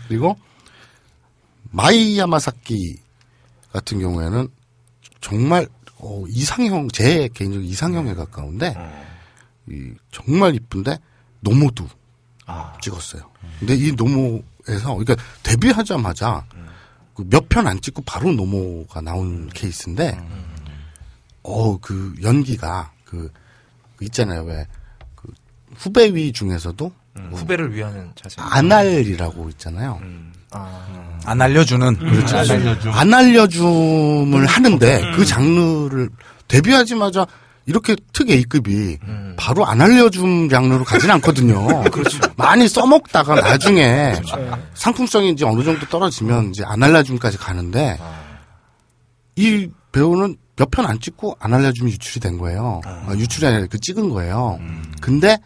[0.07, 0.37] 그리고
[1.71, 2.99] 마이 야마사키
[3.71, 4.47] 같은 경우에는
[5.21, 8.75] 정말 어, 이상형 제 개인적으로 이상형에 가까운데
[9.67, 10.97] 이 정말 이쁜데
[11.41, 11.87] 노모도
[12.81, 13.29] 찍었어요.
[13.59, 16.45] 근데 이 노모에서 그러니까 데뷔하자마자
[17.15, 20.17] 그몇편 안 찍고 바로 노모가 나온 케이스인데
[21.43, 23.31] 어 그 연기가 그,
[23.95, 24.43] 그 있잖아요.
[24.43, 24.67] 왜?
[25.15, 25.31] 그
[25.75, 26.91] 후배위 중에서도
[27.31, 28.35] 후배를 위하는 자세.
[28.39, 29.99] 안알이라고 있잖아요.
[30.51, 31.95] 아, 안 알려주는.
[31.97, 32.37] 그렇죠.
[32.91, 36.09] 안 알려줌을 하는데 그 장르를
[36.47, 37.25] 데뷔하자마자
[37.67, 38.99] 이렇게 특 A급이
[39.37, 41.83] 바로 안 알려줌 장르로 가진 않거든요.
[41.89, 42.19] 그렇죠.
[42.37, 44.13] 많이 써먹다가 나중에
[44.75, 47.97] 상품성이 이제 어느 정도 떨어지면 이제 안 알려줌까지 가는데
[49.35, 52.81] 이 배우는 몇 편 안 찍고 안 알려줌이 유출이 된 거예요.
[52.85, 54.57] 아, 유출이 아니라 그 찍은 거예요.
[55.01, 55.37] 근데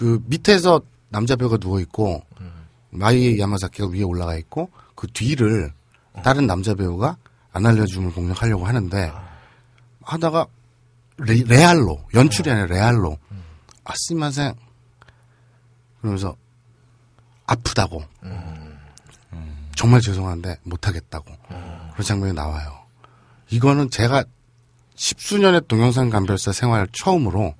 [0.00, 2.24] 그 밑에서 남자 배우가 누워 있고
[2.88, 5.74] 마이 야마사키가 위에 올라가 있고 그 뒤를
[6.24, 7.18] 다른 남자 배우가
[7.52, 9.12] 안 알려줌을 공략하려고 하는데
[10.00, 10.46] 하다가
[11.18, 13.18] 레, 레알로 연출이 아니라 레알로
[13.84, 14.54] 아스마생
[16.00, 16.34] 그러면서
[17.44, 18.02] 아프다고.
[19.76, 21.26] 정말 죄송한데 못하겠다고.
[21.92, 22.72] 그런 장면이 나와요.
[23.50, 24.24] 이거는 제가
[24.94, 27.54] 십수년의 동영상 감별사 생활 처음으로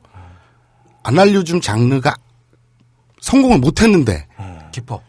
[1.02, 2.16] 안 알려줌 장르가
[3.20, 4.26] 성공을 못했는데
[4.72, 5.00] 기뻐.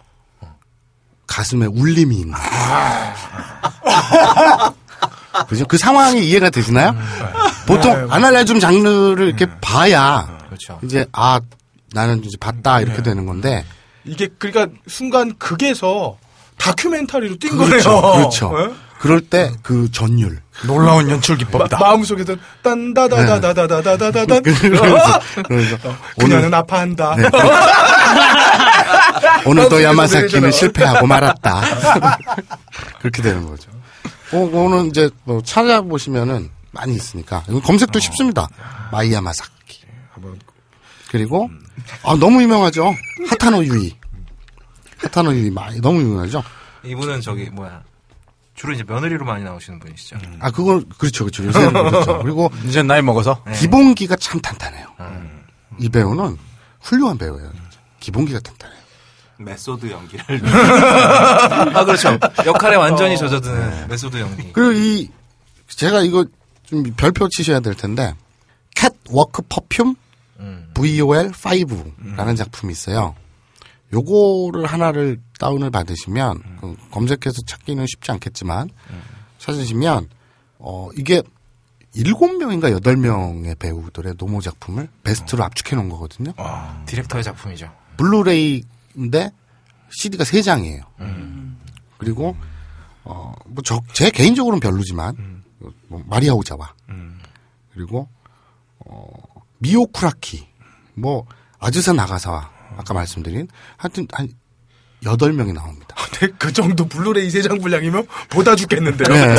[1.27, 2.33] 가슴에 울림이 있는.
[5.47, 5.65] 그죠?
[5.65, 6.93] 그 상황이 이해가 되시나요?
[7.65, 10.79] 보통 안 알려줌 장르를 이렇게 봐야 그렇죠.
[10.83, 11.39] 이제 아
[11.93, 13.63] 나는 이제 봤다 이렇게 되는 건데
[14.03, 16.17] 이게 그러니까 순간 극에서
[16.57, 18.17] 다큐멘터리로 뛴 그렇죠, 거네요.
[18.17, 18.47] 그렇죠.
[18.47, 18.73] 어?
[18.99, 21.77] 그럴 때 그 전율 놀라운 연출 마, 기법이다.
[21.79, 25.77] 마음속에서 딴다다다다다다다다다 그러면서, 그러면서
[26.19, 27.15] 그녀는 아파한다.
[29.45, 31.61] 오늘도 야마사키는 실패하고 말았다.
[32.99, 33.69] 그렇게 되는 거죠.
[34.33, 38.47] 어, 그거는 이제 뭐 찾아보시면은 많이 있으니까 검색도 쉽습니다.
[38.91, 39.81] 마이야 마사키.
[40.13, 40.39] 한번
[41.09, 41.49] 그리고
[42.03, 42.93] 아 너무 유명하죠.
[43.29, 43.95] 하타노 유이.
[44.99, 46.41] 하타노 유이 마- 너무 유명하죠.
[46.83, 47.83] 이분은 저기 뭐야
[48.55, 50.17] 주로 이제 며느리로 많이 나오시는 분이시죠.
[50.39, 51.43] 아 그건 그렇죠, 그렇죠.
[51.45, 52.19] 요새는 그렇죠.
[52.21, 53.43] 그리고 이제 나이 먹어서.
[53.45, 53.53] 네.
[53.53, 54.87] 기본기가 참 탄탄해요.
[55.79, 56.37] 이 배우는
[56.81, 57.51] 훌륭한 배우예요.
[57.99, 58.80] 기본기가 탄탄해요.
[59.43, 60.25] 메소드 연기를
[61.75, 62.17] 아 그렇죠.
[62.45, 64.51] 역할에 완전히 젖어드는 메소드 연기.
[64.53, 65.09] 그리고 이
[65.67, 66.25] 제가 이거
[66.63, 68.13] 좀 별표 치셔야 될 텐데
[68.75, 69.95] Cat Walk Perfume
[70.39, 70.71] 음.
[70.73, 73.15] VOL 5라는 작품이 있어요.
[73.93, 78.69] 요거를 하나를 다운을 받으시면 그 검색해서 찾기는 쉽지 않겠지만
[79.37, 80.07] 찾으시면
[80.59, 81.21] 어 이게
[81.93, 86.31] 일곱 명인가 여덟 명의 배우들의 노모 작품을 베스트로 압축해 놓은 거거든요.
[86.85, 87.69] 디렉터의 작품이죠.
[87.97, 88.63] 블루레이
[88.95, 89.31] 인데
[89.89, 90.81] CD가 세 장이에요.
[91.97, 92.35] 그리고
[93.03, 95.43] 어뭐제 개인적으로는 별로지만
[95.87, 96.73] 뭐 마리아 오자와
[97.73, 98.07] 그리고
[98.79, 99.07] 어
[99.59, 100.47] 미오 쿠라키
[100.93, 101.25] 뭐
[101.59, 104.29] 아즈사 나가사와 아까 말씀드린 하여튼 한
[105.03, 105.95] 여덟 명이 나옵니다.
[106.37, 109.07] 그 정도 블루레이 세 장 분량이면 보다 죽겠는데요.
[109.13, 109.35] 네.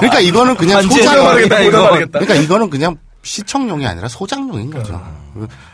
[0.00, 1.82] 그러니까 이거는 그냥 소장 보다 이거.
[1.90, 2.18] 말겠다.
[2.18, 4.94] 그러니까 이거는 그냥 시청용이 아니라 소장용인 거죠.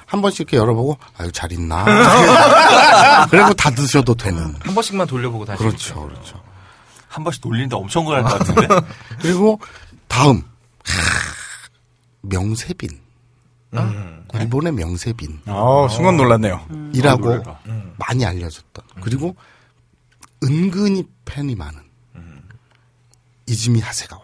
[0.07, 1.85] 한 번씩 이렇게 열어보고 아유 잘 있나?
[3.31, 4.55] 그리고 다 드셔도 되는.
[4.61, 5.59] 한 번씩만 돌려보고 다시.
[5.63, 6.43] 그렇죠 그렇죠.
[7.09, 8.69] 한 번씩 돌리는데 엄청 걸릴 것 같은데.
[9.21, 9.61] 그리고
[10.09, 10.43] 다음.
[10.85, 10.93] 하,
[12.23, 12.89] 명세빈.
[14.35, 16.67] 일본의 명세빈이라고 어, 순간 놀랐네요.
[17.99, 18.85] 많이 알려졌던.
[19.03, 19.37] 그리고
[20.43, 21.81] 은근히 팬이 많은
[23.47, 24.23] 이즈미 하세가와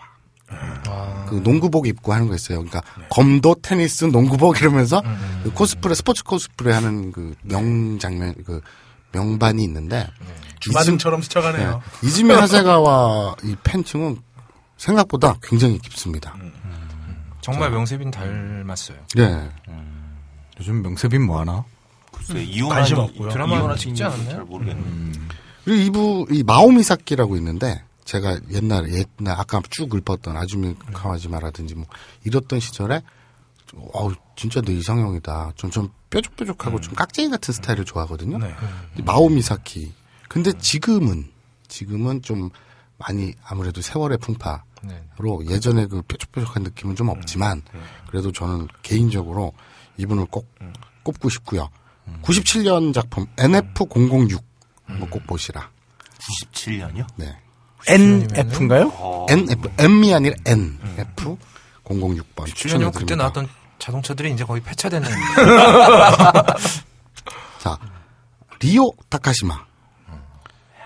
[1.29, 2.59] 그 농구복 입고 하는 거 있어요.
[2.59, 5.03] 그러니까 검도 테니스 농구복 이러면서
[5.43, 8.61] 그 코스프레 스포츠 코스프레 하는 그 명장면 그
[9.13, 10.07] 명반이 있는데
[10.61, 11.83] 주마등처럼 스쳐가네요.
[12.01, 12.07] 네.
[12.07, 14.19] 이즈미 하세가와 이 팬층은
[14.77, 16.35] 생각보다 굉장히 깊습니다.
[17.41, 18.99] 정말 명세빈 닮았어요.
[19.15, 19.51] 네.
[20.61, 21.65] 요즘 명세빈 뭐 하나?
[22.13, 23.31] 글쎄 관심 없고요.
[23.31, 24.31] 드라마 이혼한 찍지 않았나요?
[24.31, 25.13] 잘 모르겠네.
[25.65, 28.89] 그리고 이부 이 마오미사키라고 있는데 제가 옛날에
[29.21, 31.85] 옛날 아까 쭉 읊었던 아주미 카와지마라든지 뭐
[32.25, 33.03] 이랬던 시절에
[33.67, 35.53] 좀, 어우 진짜 내 이상형이다.
[35.57, 38.39] 좀 좀 뾰족뾰족하고 좀 깍쟁이 같은 스타일을 좋아하거든요.
[38.39, 39.93] 근데 마오미사키.
[40.27, 41.31] 근데 지금은
[41.69, 42.49] 지금은 좀
[42.97, 45.05] 많이 아무래도 세월의 풍파로 네.
[45.51, 47.61] 예전에 그 뾰족뾰족한 느낌은 좀 없지만
[48.09, 49.53] 그래도 저는 개인적으로
[49.99, 50.49] 이분을 꼭
[51.03, 51.69] 꼽고 싶고요.
[52.23, 54.43] 97년 작품 NF006
[54.99, 55.71] 뭐꼭 보시라.
[56.19, 57.07] 97년이요?
[57.17, 57.37] 네.
[57.87, 59.27] NF인가요?
[59.29, 61.37] NF M이 아니라 NF
[61.85, 65.09] 006번 7년이면 그때 나왔던 자동차들이 이제 거의 폐차되는.
[67.59, 67.79] 자
[68.61, 69.55] 리오 타카시마.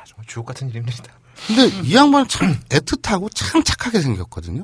[0.07, 1.13] 정말 주옥 같은 이름들이다.
[1.47, 4.63] 근데 이 양반은 참 애틋하고 참 착하게 생겼거든요.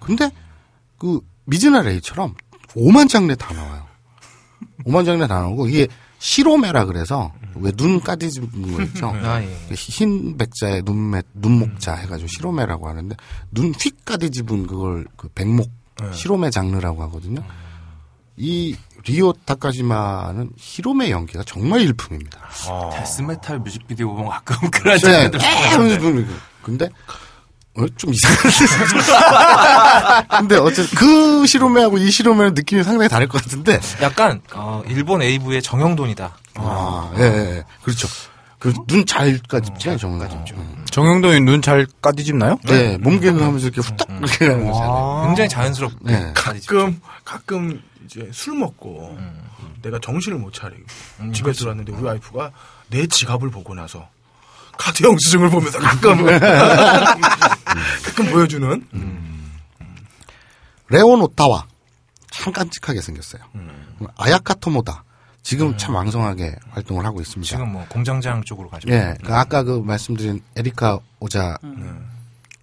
[0.00, 0.30] 근데
[0.98, 2.34] 그 미즈나 레이처럼
[2.74, 3.86] 오만 장르 다 나와요.
[4.84, 5.86] 오만 장르 다 나오고 이게
[6.18, 9.08] 白目라 그래서 왜 눈 까디집는 거 있죠.
[9.22, 9.48] 아, 예.
[9.74, 13.16] 흰 백자에 눈매 눈목자 해가지고 白目라고 하는데
[13.52, 15.70] 눈 휙 까디집은 그걸 그 백목
[16.12, 17.42] 시로메 장르라고 하거든요.
[18.36, 22.40] 이 리오 타카시마는 白目 연기가 정말 일품입니다.
[22.92, 25.30] 데스메탈 뮤직비디오 보면 가끔 그런 네.
[25.30, 26.26] 장면들
[26.62, 26.88] 근데
[27.78, 28.36] 어, 좀 이상해.
[30.28, 33.80] 근데 어쨌든 그 시로메하고 이 시로메는 느낌이 상당히 다를 것 같은데.
[34.02, 36.36] 약간 어, 일본 AV의 정영돈이다.
[36.56, 37.64] 아, 예, 예.
[37.82, 38.08] 그렇죠.
[38.58, 40.28] 그 눈잘 까집죠, 정말.
[40.32, 40.84] 음.
[40.90, 42.58] 정영돈이 눈잘 까디집 나요?
[42.64, 45.22] 네, 몸개그 하면서 이렇게 후딱 이렇게 하는 거잖아요.
[45.26, 45.96] 굉장히 자연스럽게.
[46.00, 46.32] 네.
[46.34, 49.16] 가끔 가끔 이제 술 먹고
[49.82, 50.82] 내가 정신을 못 차리고
[51.32, 52.50] 집에 들어왔는데 우리 와이프가
[52.88, 54.08] 내 지갑을 보고 나서
[54.78, 56.24] 카드 영수증을 보면서 가끔
[58.04, 58.86] 가끔 보여주는
[60.88, 61.66] 레온 오타와
[62.30, 63.42] 참 깜찍하게 생겼어요.
[64.16, 65.04] 아야카 토모다.
[65.42, 67.48] 지금 참 왕성하게 활동을 하고 있습니다.
[67.48, 68.88] 지금 뭐 공장장 쪽으로 가죠.
[68.90, 71.58] 예, 그 아까 그 말씀드린 에리카 오자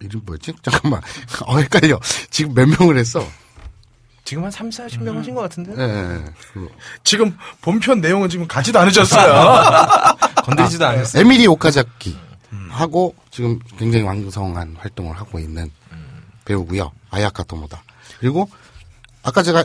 [0.00, 0.54] 이름 뭐였지?
[0.62, 1.00] 잠깐만,
[1.46, 1.98] 어 헷갈려.
[2.30, 3.26] 지금 몇 명을 했어?
[4.26, 5.72] 지금 한 3, 40명 하신 것 같은데?
[6.52, 6.68] 그
[7.04, 10.16] 지금 본편 내용은 지금 가지도 않으셨어요.
[10.42, 11.20] 건드리지도 않았어요.
[11.22, 12.16] 에미리 오카자키
[12.70, 15.70] 하고 지금 굉장히 왕성한 활동을 하고 있는
[16.44, 16.90] 배우고요.
[17.10, 17.82] 아야카 토모다.
[18.18, 18.50] 그리고
[19.22, 19.64] 아까 제가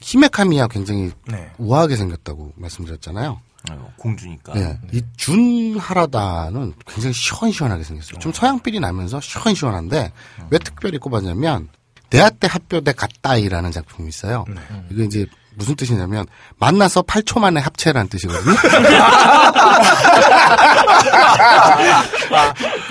[0.00, 1.50] 히메카미야 굉장히 네.
[1.58, 3.40] 우아하게 생겼다고 말씀드렸잖아요.
[3.68, 4.56] 아유, 공주니까.
[4.56, 4.78] 예.
[4.92, 8.18] 이 준하라다는 굉장히 시원시원하게 생겼어요.
[8.20, 10.12] 좀 서양필이 나면서 시원시원한데
[10.48, 11.68] 왜 특별히 꼽았냐면
[12.10, 14.44] 대하때 합교대 갓다이라는 작품이 있어요.
[14.90, 16.26] 이거 이제 무슨 뜻이냐면
[16.58, 18.54] 만나서 8초 만에 합체라는 뜻이거든요.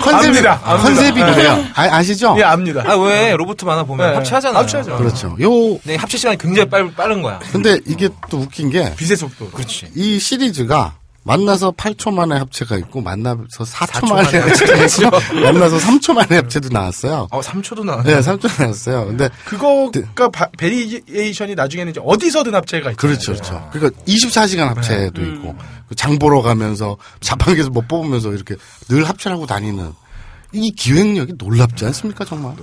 [0.00, 0.60] 컨셉이 압니다.
[0.64, 0.82] 압니다.
[0.82, 1.64] 컨셉이 그래요.
[1.74, 2.82] 아시죠 예, 압니다.
[2.86, 4.14] 아 왜 로봇 만화 보면 네.
[4.16, 4.62] 합체하잖아요.
[4.62, 4.96] 합체하죠.
[4.96, 5.36] 그렇죠.
[5.40, 7.38] 요 네, 합체 시간이 굉장히 빨, 빠른 거야.
[7.52, 9.50] 근데 이게 또 웃긴 게 빛의 속도.
[9.50, 9.90] 그렇지.
[9.94, 16.14] 이 시리즈가 만나서 8초 만에 합체가 있고 만나서 4초, 4초 만에 합체가 있고 만나서 3초
[16.14, 17.28] 만에 합체도 나왔어요.
[17.30, 18.02] 어, 3초도 나.
[18.02, 19.06] 네, 3초 나왔어요.
[19.06, 22.96] 근데 그거가 바- variation이 나중에는 이제 어디서든 합체가 있잖아요.
[22.96, 23.68] 그렇죠, 그렇죠.
[23.70, 25.54] 그러니까 24시간 합체도 있고
[25.88, 28.56] 그장 보러 가면서 자판기에서 뭐 뽑으면서 이렇게
[28.88, 29.92] 늘 합체를 하고 다니는
[30.52, 32.54] 이 기획력이 놀랍지 않습니까, 정말?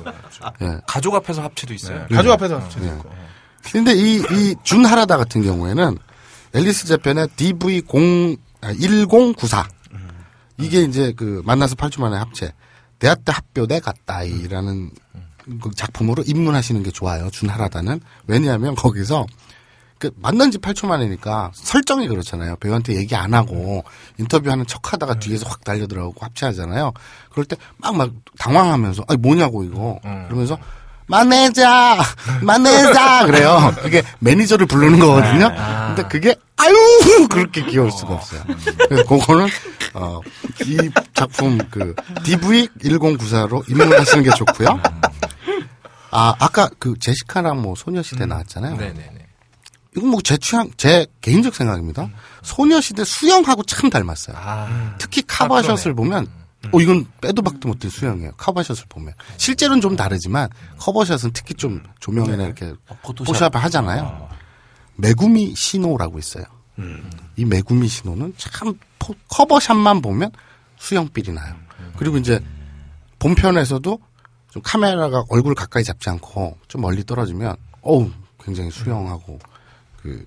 [0.61, 0.77] 예.
[0.87, 2.05] 가족 앞에서 합체도 있어요.
[2.11, 2.91] 가족 앞에서 합체도 네.
[2.91, 3.09] 있고.
[3.71, 5.97] 근데 이, 이 준하라다 같은 경우에는
[6.53, 9.67] 앨리스 재팬의 DV0, 아, 1094.
[10.59, 12.53] 이게 이제 그 만나서 8초 만에 합체.
[12.99, 14.91] 대학때 합교대 갔다이라는
[15.61, 17.29] 그 작품으로 입문하시는 게 좋아요.
[17.29, 18.01] 준하라다는.
[18.25, 19.25] 왜냐하면 거기서
[19.99, 22.55] 그 만난 지 8초 만이니까 설정이 그렇잖아요.
[22.57, 23.83] 배우한테 얘기 안 하고
[24.19, 26.91] 인터뷰하는 척 하다가 뒤에서 확 달려들어가고 합체하잖아요.
[27.31, 30.57] 그럴 때 막막 당황하면서 아니 뭐냐고 이거 그러면서
[31.07, 31.97] 마네자
[32.41, 33.73] 마네자 그래요.
[33.81, 35.49] 그게 매니저를 부르는 거거든요.
[35.95, 38.41] 근데 그게 아유 그렇게 귀여울 수가 없어요.
[38.89, 39.47] 그래서 그거는
[39.93, 40.19] 어,
[40.65, 44.79] 이 작품 그 DV 1094로 입문하시는 게 좋고요.
[46.11, 48.75] 아 아까 그 제시카랑 뭐 소녀시대 나왔잖아요.
[48.75, 49.13] 네네네.
[49.95, 52.09] 이건 뭐 제 취향, 제 개인적 생각입니다.
[52.43, 54.35] 소녀시대 수영하고 참 닮았어요.
[54.39, 56.27] 아, 특히 cover shot을 보면,
[56.71, 58.31] 어, 이건 빼도 박도 못할 수영이에요.
[58.38, 59.13] cover shot을 보면.
[59.37, 62.73] 실제로는 좀 다르지만, cover shot은 특히 좀 조명이나 이렇게
[63.25, 64.29] 포샵을 하잖아요.
[64.95, 66.43] 메구미 시노라고 있어요.
[67.35, 70.31] 이 메구미 시노는 참 포- cover shot만 보면
[70.77, 71.55] 수영삘이 나요.
[71.97, 72.39] 그리고 이제
[73.19, 73.99] 본편에서도
[74.51, 78.09] 좀 카메라가 얼굴 가까이 잡지 않고 좀 멀리 떨어지면 어우
[78.43, 79.39] 굉장히 수영하고
[80.01, 80.25] 그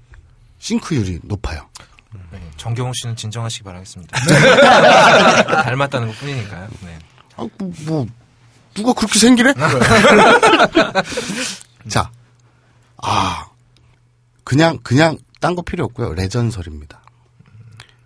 [0.58, 1.66] 싱크율이 높아요.
[2.33, 2.40] 네.
[2.57, 4.18] 정경호 씨는 진정하시기 바라겠습니다.
[5.62, 6.68] 닮았다는 것 뿐이니까요.
[6.85, 6.99] 네.
[7.37, 8.07] 아, 뭐, 뭐,
[8.75, 9.55] 누가 그렇게 생기래?
[11.88, 12.11] 자,
[13.03, 13.46] 아,
[14.44, 16.14] 그냥, 그냥, 딴 거 필요 없고요.
[16.14, 17.01] 레전설입니다.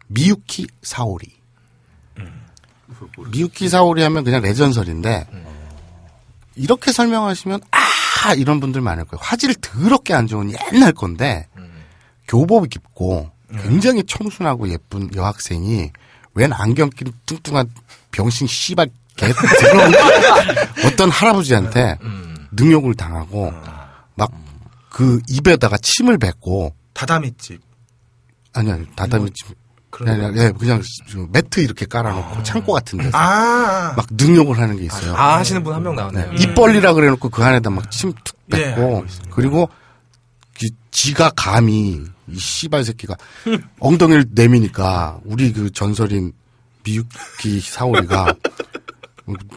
[0.06, 1.26] 미유키 사오리.
[3.32, 5.26] 미유키 사오리 하면 그냥 레전설인데,
[6.54, 8.32] 이렇게 설명하시면, 아!
[8.34, 9.20] 이런 분들 많을 거예요.
[9.22, 11.48] 화질 더럽게 안 좋은 옛날 건데,
[12.28, 13.30] 교복이 깊고,
[13.62, 15.90] 굉장히 청순하고 예쁜 여학생이,
[16.34, 17.70] 웬 안경 낀 뚱뚱한
[18.10, 19.26] 병신 씨발 개
[20.86, 21.98] 어떤 할아버지한테
[22.52, 23.52] 능욕을 당하고
[24.16, 24.30] 막
[24.90, 27.60] 그 입에다가 침을 뱉고 다다미집.
[28.52, 29.48] 아니 아니 다다미 집
[29.90, 30.80] 그런 아니 아니 예, 그냥
[31.10, 35.16] 저 매트 이렇게 깔아놓고 창고 같은 데서 아, 막 능욕을 하는 게 있어요.
[35.16, 36.34] 아, 하시는 분 한 명 나오네요.
[36.34, 39.34] 입 벌리라 그래놓고 그 안에다 막 침툭 예, 뱉고 있습니다.
[39.34, 39.74] 그리고 그
[40.90, 43.16] 지가 감히 이 씨발 새끼가
[43.80, 46.32] 엉덩이를 내미니까 우리 그 전설인
[46.84, 48.34] 미유키 사오리가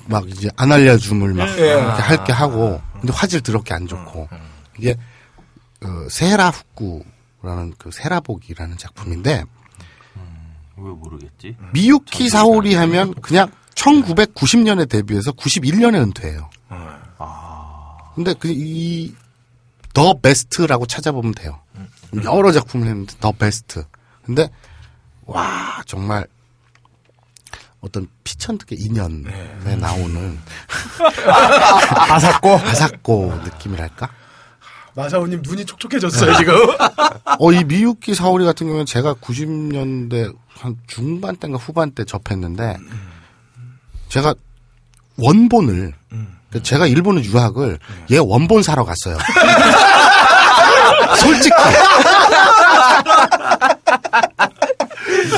[0.08, 1.74] 막 이제 안 알려줌을 막 예.
[1.74, 4.28] 할게 하고 근데 화질 더럽게 안 좋고
[4.80, 4.96] 이게
[5.84, 9.44] 어, 세라 후쿠라는 그 세라복이라는 작품인데
[10.78, 11.56] 왜 모르겠지?
[11.74, 16.50] 미유키 사오리 하면 그냥 1990년에 데뷔해서 91년에 은퇴해요.
[18.16, 19.14] 근데 그 이
[19.98, 21.60] 더 베스트라고 찾아보면 돼요.
[22.24, 23.84] 여러 작품을 했는데 더 베스트.
[24.24, 24.48] 근데
[25.26, 26.28] 와 정말
[27.82, 30.38] 어떤 피천득의 인연에 나오는
[32.12, 34.08] 아삭고 아삭고 느낌이랄까?
[34.94, 36.54] 마사오님 눈이 촉촉해졌어요, 지금.
[37.40, 42.78] 어, 이 미유키 사오리 같은 경우는 제가 90년대 한 중반 때인가 후반 때 접했는데,
[44.10, 44.34] 제가
[45.18, 47.78] 원본을, 그 제가 일본의 유학을
[48.12, 49.18] 얘 원본 사러 갔어요.
[51.20, 51.56] 솔직히.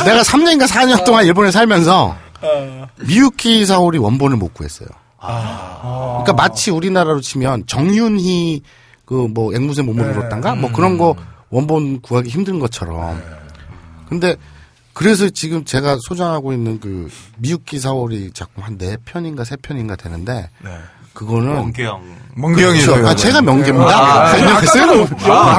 [0.05, 2.15] 내가 3년인가 4년 동안 일본에 살면서
[3.01, 4.87] 미유키 사오리 원본을 못 구했어요.
[5.19, 8.61] 그러니까 마치 우리나라로 치면 정윤희
[9.05, 11.15] 그 뭐 앵무새 몸을 울었단가 뭐 그런 거
[11.49, 13.19] 원본 구하기 힘든 것처럼.
[14.07, 14.35] 근데
[14.93, 20.49] 그래서 지금 제가 소장하고 있는 그 미유키 사오리 작품 한 네 편인가 세 편인가 되는데
[20.63, 20.71] 네.
[21.19, 21.73] 그거는.
[22.35, 23.05] 멍경이 그렇죠.
[23.05, 23.89] 아, 제가 명계입니다.
[23.89, 24.83] 아, 안녕하세요.
[24.87, 25.05] 영어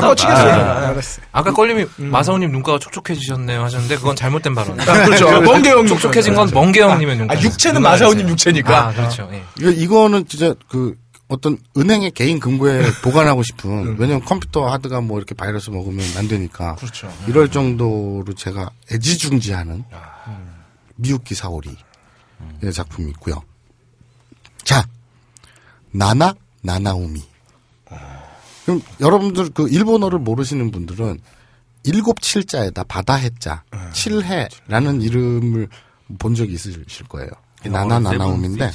[0.00, 0.98] 바꿔치겠어요.
[1.32, 4.80] 아까 껄림이 마사오님 눈가가 촉촉해지셨네요 하셨는데 그건 잘못된 발언.
[4.80, 5.42] 아, 그렇죠.
[5.42, 7.34] 멍게형 촉촉해진 건 멍게형님의 눈가.
[7.34, 8.88] 아, 육체는 마사오님 육체니까.
[8.88, 9.28] 아, 그렇죠.
[9.32, 9.42] 예.
[9.58, 10.94] 이거- 이거는 진짜 그
[11.28, 16.76] 어떤 은행의 개인 금고에 보관하고 싶은 왜냐면 컴퓨터 하드가 뭐 이렇게 바이러스 먹으면 안 되니까
[16.76, 17.12] 그렇죠.
[17.26, 19.84] 이럴 정도로 제가 애지중지하는
[20.96, 21.76] 미유키 사오리
[22.62, 23.42] 의 작품이 있고요.
[24.64, 24.82] 자
[25.92, 27.22] 나나 나나오미.
[28.64, 31.18] 그럼 여러분들 그 일본어를 모르시는 분들은
[31.84, 35.68] 일곱 칠자에다 바다 해자 칠해라는 이름을
[36.18, 37.30] 본 적이 있으실 거예요.
[37.64, 38.70] 나나 나나움인데.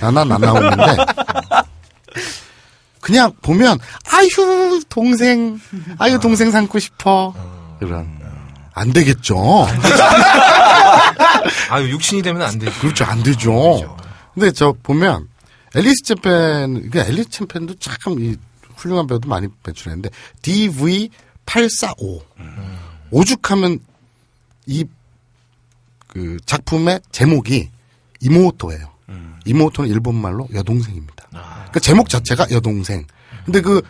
[0.00, 0.96] 나나 나나움인데.
[3.00, 3.78] 그냥 보면
[4.12, 5.58] 아유 동생
[5.98, 7.34] 아유 동생 삼고 싶어.
[7.80, 8.22] 그런.
[8.74, 9.36] 안 되겠죠.
[11.70, 12.78] 아유 육신이 되면 안 되지.
[12.78, 13.96] 그렇죠 안 되죠.
[14.34, 15.28] 근데 저 보면
[15.76, 18.36] 앨리스 챔펜 그 앨리스 챔펜도 참 이
[18.76, 20.10] 훌륭한 배우도 많이 배출했는데
[20.42, 21.10] DV
[21.46, 22.22] 845
[23.10, 23.78] 오죽하면
[24.66, 24.84] 이
[26.08, 27.70] 그 작품의 제목이
[28.20, 28.92] 이모토예요.
[29.46, 31.26] 이모토는 일본 말로 여동생입니다.
[31.72, 33.06] 그 제목 자체가 여동생.
[33.46, 33.80] 근데 그,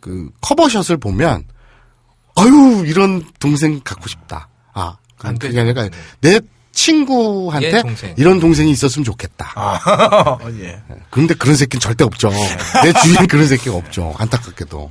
[0.00, 1.44] 그 커버샷을 보면,
[2.34, 4.48] 아유, 이런 동생 갖고 싶다.
[4.72, 5.60] 아, 안 그게.
[5.60, 5.88] 아니라
[6.20, 6.40] 내
[6.72, 8.14] 친구한테 얘 동생.
[8.16, 9.52] 이런 동생이 있었으면 좋겠다.
[10.40, 10.82] 어, 예.
[11.10, 12.30] 그런데 그런 새끼는 절대 없죠.
[12.82, 14.14] 내 주위엔 그런 새끼가 없죠.
[14.18, 14.90] 안타깝게도.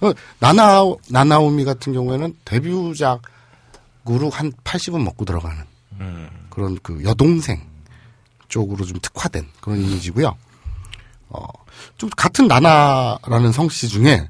[0.00, 3.20] 어, 나나, 나나오미 같은 경우에는 데뷔작으로
[4.30, 5.64] 한 80은 먹고 들어가는
[6.50, 7.60] 그런 그 여동생
[8.48, 10.36] 쪽으로 좀 특화된 그런 이미지고요.
[11.30, 11.46] 어,
[11.96, 14.28] 좀 같은 나나라는 성씨 중에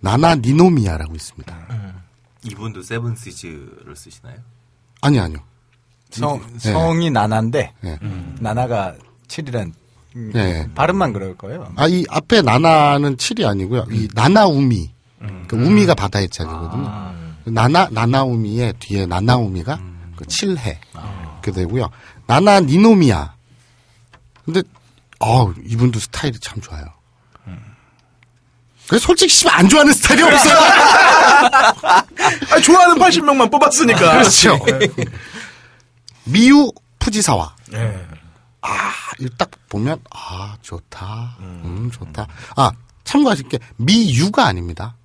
[0.00, 1.66] 나나 니노미야라고 있습니다.
[2.44, 4.36] 이분도 세븐 시즈를 쓰시나요?
[5.00, 5.38] 아니, 아니요.
[6.20, 6.72] 성, 네.
[6.72, 7.98] 성이 나나인데, 네.
[8.40, 8.94] 나나가
[9.28, 9.72] 7이란,
[10.14, 10.68] 네.
[10.74, 11.72] 발음만 그럴 거예요.
[11.76, 13.86] 아, 이 앞에 나나는 7이 아니고요.
[13.90, 14.92] 이 나나우미.
[15.48, 17.14] 그 우미가 바다의 짝이거든요.
[17.46, 19.80] 나나, 나나우미의 뒤에 나나우미가
[20.16, 20.76] 그 7해.
[21.32, 21.88] 이렇게 되고요.
[22.26, 23.34] 나나 니노미야.
[24.44, 24.62] 근데,
[25.20, 26.84] 어 이분도 스타일이 참 좋아요.
[28.86, 30.54] 그래, 솔직히 씨발 안 좋아하는 스타일이 없어요.
[30.58, 34.12] 아, 좋아하는 80명만 뽑았으니까.
[34.18, 34.58] 그렇죠.
[36.24, 37.54] 미유 푸지사와.
[37.74, 38.06] 예.
[38.62, 41.36] 아, 이거 딱 보면, 아, 좋다.
[41.40, 42.26] 음, 좋다.
[42.56, 42.70] 아,
[43.04, 44.96] 참고하실 게, 미유가 아닙니다.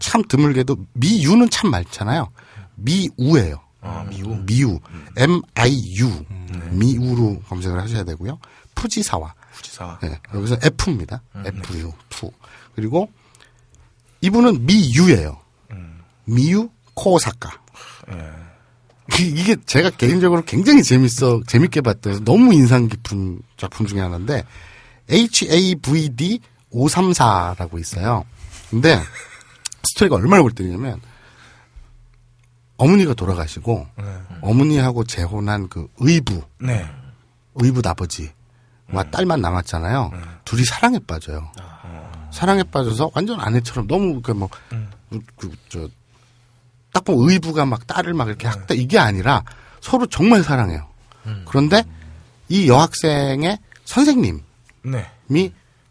[0.00, 2.30] 참 드물게도, 미유는 참 많잖아요.
[2.74, 3.60] 미우예요.
[3.80, 4.36] 아, 미우.
[4.44, 4.78] 미우.
[5.16, 6.24] M-I-U.
[6.72, 8.38] 미우로 검색을 하셔야 되고요.
[8.74, 9.34] 푸지사와.
[9.52, 9.98] 후지사.
[10.02, 11.22] 네, 여기서 F입니다.
[11.44, 12.30] FU, 투.
[12.74, 13.10] 그리고,
[14.20, 15.40] 이분은 미유예요.
[16.24, 17.50] 미유 코오사카.
[18.08, 18.12] 이-
[19.20, 24.44] 이게 제가 개인적으로 굉장히 재밌어, 재밌게 봤던, 너무 인상 깊은 작품 중에 하나인데,
[25.10, 26.40] HAVD
[26.72, 28.24] 534라고 있어요.
[28.70, 29.00] 근데,
[29.84, 31.00] 스토리가 얼마나 골 때리냐면,
[32.76, 33.86] 어머니가 돌아가시고,
[34.40, 36.86] 어머니하고 재혼한 그 의부, 네.
[37.56, 38.30] 의붓 아버지와
[39.10, 40.12] 딸만 남았잖아요.
[40.44, 41.50] 둘이 사랑에 빠져요.
[42.32, 44.48] 사랑에 빠져서 완전 아내처럼 너무 그 뭐,
[45.36, 45.88] 그, 저,
[46.92, 49.44] 딱 보면 의부가 막 딸을 막 이렇게 학대, 이게 아니라
[49.80, 50.88] 서로 정말 사랑해요.
[51.46, 51.84] 그런데
[52.48, 54.40] 이 여학생의 선생님이
[54.82, 55.06] 네.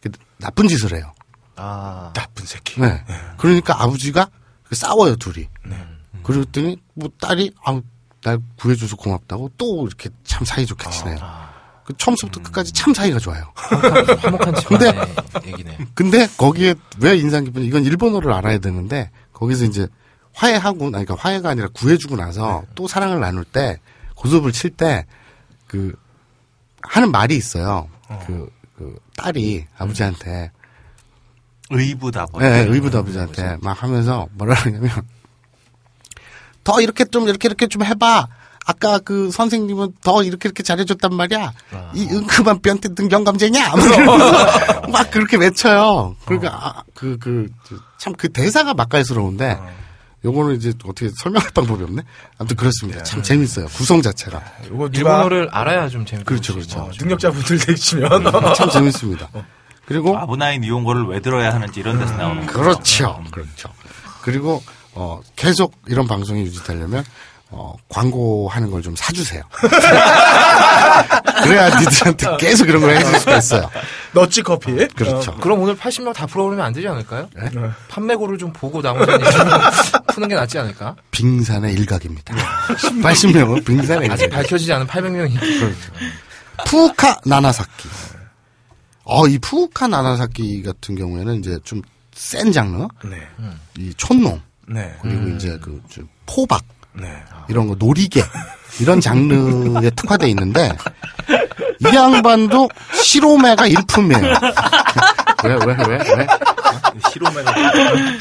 [0.01, 1.13] 그 나쁜 짓을 해요.
[1.55, 2.79] 아, 나쁜 새끼.
[2.81, 3.03] 네.
[3.37, 4.29] 그러니까 아버지가
[4.63, 5.47] 그 싸워요, 둘이.
[6.23, 7.81] 그랬더니 뭐 딸이, 아,
[8.23, 11.17] 날 구해줘서 고맙다고 또 이렇게 참 사이좋게 지내요.
[11.85, 13.51] 그 처음부터 끝까지 참 사이가 좋아요.
[13.55, 14.93] 화목한 집안의
[15.45, 15.77] 얘기네.
[15.95, 19.87] 근데 거기에 왜 인상 깊은 이건 일본어를 알아야 되는데 거기서 이제
[20.33, 23.79] 화해하고 아니 그러니까 화해가 아니라 구해주고 나서 또 사랑을 나눌 때
[24.15, 25.05] 고집을 칠때
[25.67, 25.93] 그
[26.81, 27.89] 하는 말이 있어요.
[28.25, 30.51] 그, 그 딸이 아버지한테
[31.69, 32.45] 의붓 아버지.
[32.45, 34.89] 예, 의붓 아버지한테 막 하면서 뭐라 하냐면
[36.63, 38.27] 더 이렇게 좀 이렇게 이렇게 좀 해봐.
[38.65, 41.53] 아까 그 선생님은 더 이렇게 이렇게 잘해줬단 말이야.
[41.95, 43.73] 이 은큼한 변태 등 영감쟁이야.
[44.91, 46.15] 막 그렇게 외쳐요.
[46.25, 49.57] 그러니까 아, 그그참그 대사가 맛깔스러운데
[50.25, 52.01] 요거는 이제 어떻게 설명할 방법이 없네.
[52.37, 53.03] 아무튼 그렇습니다.
[53.03, 53.67] 참 재밌어요.
[53.67, 56.27] 구성 자체가 요거 누가 일본어를 알아야 좀 재밌고.
[56.27, 56.79] 그렇죠, 그렇죠.
[56.79, 58.23] 어, 능력자분들 계시면
[58.55, 59.29] 참 재밌습니다.
[59.85, 62.53] 그리고 아브나인 이용고를 왜 들어야 하는지 이런 데서 나오는 거.
[62.53, 63.23] 그렇죠.
[63.31, 63.69] 그렇죠.
[64.21, 64.61] 그리고
[64.93, 67.03] 어 계속 이런 방송이 유지되려면
[67.51, 69.41] 어 광고하는 걸 좀 사주세요.
[71.43, 73.69] 그래야 니들한테 계속 이런 걸 해줄 수가 있어요.
[74.13, 74.71] 너찌 커피.
[74.89, 75.35] 그렇죠.
[75.37, 77.27] 그럼 오늘 80명 다 풀어버리면 안 되지 않을까요?
[77.35, 77.49] 네.
[77.89, 79.19] 판매고를 좀 보고 나머지는
[80.13, 80.95] 푸는 게 낫지 않을까?
[81.11, 82.35] 빙산의 일각입니다.
[82.67, 84.37] 80명은 빙산의 아직 일각.
[84.37, 85.37] 밝혀지지 않은 800명이.
[86.67, 87.89] 푸우카 나나사키.
[89.05, 91.81] 어, 이 푸우카 나나사키 같은 경우에는 이제 좀
[92.15, 93.15] 센 장르, 네.
[93.77, 94.93] 이 촌농, 네.
[95.01, 96.61] 그리고 이제 그, 저 포박,
[96.93, 97.07] 네.
[97.47, 98.23] 이런 거 놀이개
[98.79, 100.71] 이런 장르에 특화돼 있는데
[101.79, 104.33] 이 양반도 시로메가 일품이에요.
[105.45, 106.27] 왜 왜 왜 왜?
[107.11, 107.51] 시로메가.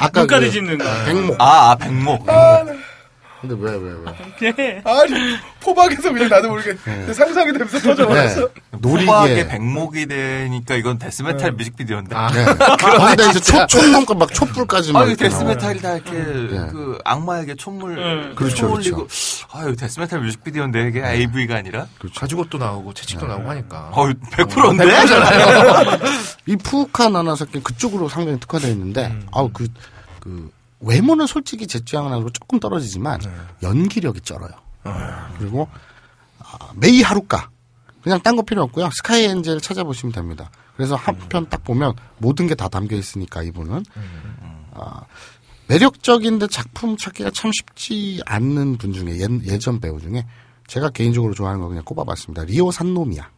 [0.00, 0.84] 아까 눈까지 그 짚는 거.
[1.06, 2.26] 백목 아, 아, 백목.
[3.40, 4.54] 근데 왜, 왜, 왜?
[4.58, 4.82] 예.
[4.84, 6.74] 아니 포박에서 그냥 나도 모르게
[7.12, 8.40] 상상이 되면서 터져버렸어.
[8.40, 8.46] 네.
[8.72, 9.48] 호박의 노리개.
[9.48, 12.16] 백목이 되니까 이건 데스메탈 뮤직비디오인데.
[12.16, 12.44] 아, 네.
[13.16, 15.04] 근데 이제 초, 촛농과 막 촛불까지 막.
[15.04, 16.68] 이 이렇게 데스메탈이 다 이렇게 네.
[16.72, 18.34] 그 악마에게 촛물 네.
[18.34, 19.06] 그렇죠, 총 올리고
[19.52, 21.86] 아유 데스메탈 뮤직비디오인데 이게 AV가 아니라
[22.16, 23.90] 가죽옷도 나오고 채찍도 나오고 하니까.
[23.92, 24.84] 어 100%인데
[26.46, 29.26] 이 푸우카 나나사키 그쪽으로 상당히 특화되어 있는데, 음.
[29.32, 29.68] 아우, 그,
[30.20, 30.50] 그,
[30.80, 33.30] 외모는 솔직히 제 취향하고 조금 떨어지지만, 네.
[33.62, 34.50] 연기력이 쩔어요.
[35.38, 35.68] 그리고,
[36.38, 37.50] 아, 메이 하루카.
[38.02, 38.88] 그냥 딴 거 필요 없고요.
[38.92, 40.50] 스카이 엔젤 찾아보시면 됩니다.
[40.76, 43.82] 그래서 한 편 딱 보면 모든 게 다 담겨 있으니까 이분은.
[44.72, 45.02] 아,
[45.66, 50.24] 매력적인데 작품 찾기가 참 쉽지 않는 분 중에 예, 전 배우 중에
[50.66, 52.44] 제가 개인적으로 좋아하는 거 그냥 꼽아봤습니다.
[52.44, 53.28] 리오 산노미야.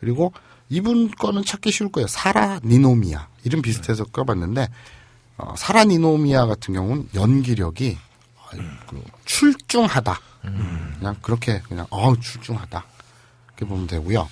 [0.00, 0.32] 그리고
[0.68, 2.08] 이분 거는 찾기 쉬울 거예요.
[2.08, 3.28] 사라 니노미야.
[3.44, 4.68] 이름 비슷해서 껴봤는데
[5.38, 7.98] 어, 사라 니노미야 같은 경우는 연기력이
[9.24, 10.18] 출중하다.
[10.98, 12.84] 그냥 그렇게 그냥 어 출중하다.
[13.48, 14.28] 이렇게 보면 되고요.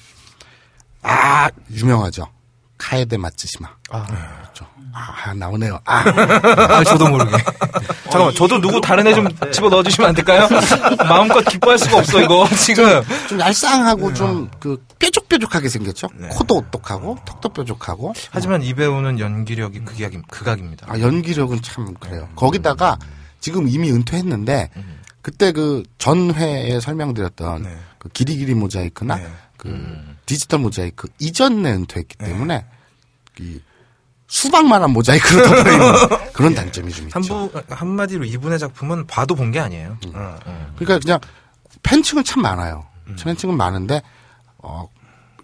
[1.03, 2.27] 아 유명하죠.
[2.79, 3.69] 카에데 마츠시마.
[3.89, 4.67] 그렇죠.
[4.97, 5.81] 아 나오네요.
[5.85, 7.33] 아 아, 저도 모르게.
[8.11, 10.49] 잠깐만, 저도 누구 다른 애 좀 집어 넣어주시면 안 될까요?
[11.09, 13.03] 마음껏 기뻐할 수가 없어, 이거, 지금.
[13.29, 16.09] 좀 얄쌍하고 좀그 뾰족뾰족하게 생겼죠.
[16.31, 18.13] 코도 오똑하고 턱도 뾰족하고.
[18.31, 20.87] 하지만 이 배우는 연기력이 극약, 극악입니다.
[20.89, 22.29] 아 연기력은 참 그래요.
[22.37, 22.97] 거기다가
[23.41, 24.71] 지금 이미 은퇴했는데
[25.23, 27.77] 그때 그 전회에 설명드렸던 네.
[27.99, 29.27] 그 기리기리 모자이크나 네.
[29.57, 29.69] 그
[30.27, 32.65] 디지털 모자이크 이전에 은퇴했기 때문에
[33.41, 33.61] 이
[34.27, 37.19] 수박만한 모자이크로 덮어있는 그런 단점이 좀 있죠.
[37.19, 39.99] 한부, 한마디로 이분의 작품은 봐도 본 게 아니에요.
[40.77, 41.21] 그러니까 그냥
[41.83, 42.87] 팬층은 참 많아요.
[43.23, 44.03] 팬층은 많은데
[44.59, 44.89] 어,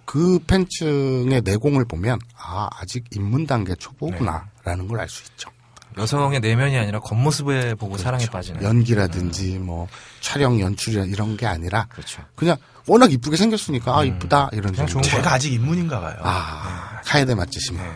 [0.07, 5.51] 그 팬층의 내공을 보면 아 아직 입문 단계 초보구나라는 걸알 수 있죠.
[5.99, 8.63] 여성의 내면이 아니라 겉모습에 보고 사랑에 빠지는.
[8.63, 9.89] 연기라든지 뭐
[10.21, 12.23] 촬영 연출이나 이런 게 아니라 그렇죠.
[12.35, 14.87] 그냥 워낙 이쁘게 생겼으니까 아 이쁘다 이런 그냥.
[14.87, 16.17] 좋은 제가 아직 입문인가 봐요.
[16.23, 17.93] 아 카에데 맞지시면 네.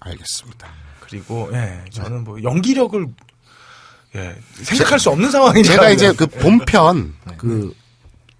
[0.00, 0.68] 알겠습니다.
[1.00, 3.06] 그리고 예, 저는 뭐 연기력을
[4.16, 7.74] 예, 생각할 수 없는 상황이니까 제가 이제 그 본편 그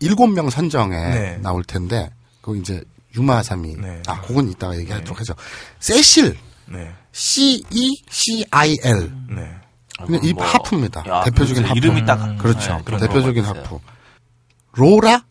[0.01, 1.39] 일곱 명 선정에 네.
[1.39, 2.83] 나올 텐데 그 이제
[3.15, 4.03] 유마사미 네.
[4.07, 5.35] 아 그건 이따가 얘기하도록 하죠.
[5.79, 6.37] 세실
[6.67, 9.51] 네, C E C I L 네.
[10.05, 11.03] 그냥 이 뭐, 하프입니다.
[11.09, 11.64] 야, 대표적인.
[11.64, 11.79] 하프.
[11.79, 12.83] 이름이 딱 그렇죠.
[12.91, 13.79] 네, 대표적인 하프.
[14.75, 15.25] 로라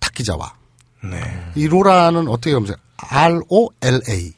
[0.00, 0.52] 타키자와.
[1.04, 1.52] 네.
[1.54, 2.76] 이 로라는 어떻게 검색?
[2.96, 4.32] R O L A.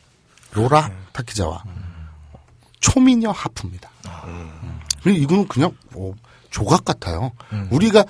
[0.52, 1.64] 로라 타키자와.
[2.80, 3.88] 초미녀 하프입니다.
[5.02, 6.14] 그리고 이거는 그냥 뭐
[6.50, 7.32] 조각 같아요.
[7.70, 8.04] 우리가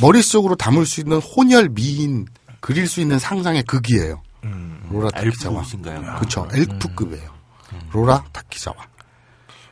[0.00, 2.26] 머릿속으로 담을 수 있는 혼혈 미인
[2.58, 4.20] 그릴 수 있는 상상의 극이에요.
[4.90, 5.58] 로라 타키자와.
[5.58, 6.16] 엘프신가요?
[6.16, 6.48] 그렇죠.
[6.52, 7.31] 엘프급이에요.
[7.92, 8.76] 로라 타키자와.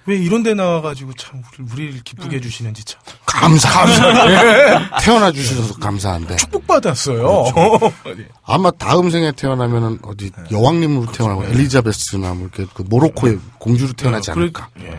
[0.07, 4.99] 왜 이런 데 나와가지고 참 우리, 우리를 기쁘게 해주시는지 참 감사, 감사.
[5.01, 6.37] 태어나 주셔서 감사한데.
[6.37, 7.45] 축복받았어요.
[8.45, 14.69] 아마 다음 생에 태어나면은 어디 여왕님으로 태어나고 엘리자베스나 뭐 이렇게 그 모로코의 공주로 태어나지 않을까.
[14.81, 14.99] 예.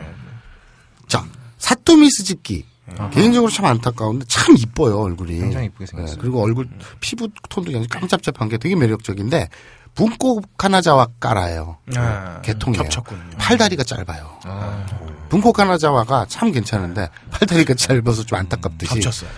[1.07, 1.25] 자,
[1.57, 2.65] 사토미 스즈키.
[3.13, 5.39] 개인적으로 참 안타까운데 참 이뻐요, 얼굴이.
[5.39, 6.15] 굉장히 이쁘게 생겼어요.
[6.15, 6.67] 네, 그리고 얼굴
[6.99, 9.49] 피부 톤도 굉장히 깜짝잡한 게 되게 매력적인데
[9.95, 11.77] 분코 카나자와 까라예요.
[11.95, 12.83] 아, 개통이에요.
[12.83, 13.21] 겹쳤군요.
[13.37, 14.39] 팔다리가 짧아요.
[15.29, 19.29] 분코 카나자와가 참 괜찮은데 팔다리가 짧아서 좀 안타깝듯이 겹쳤어요.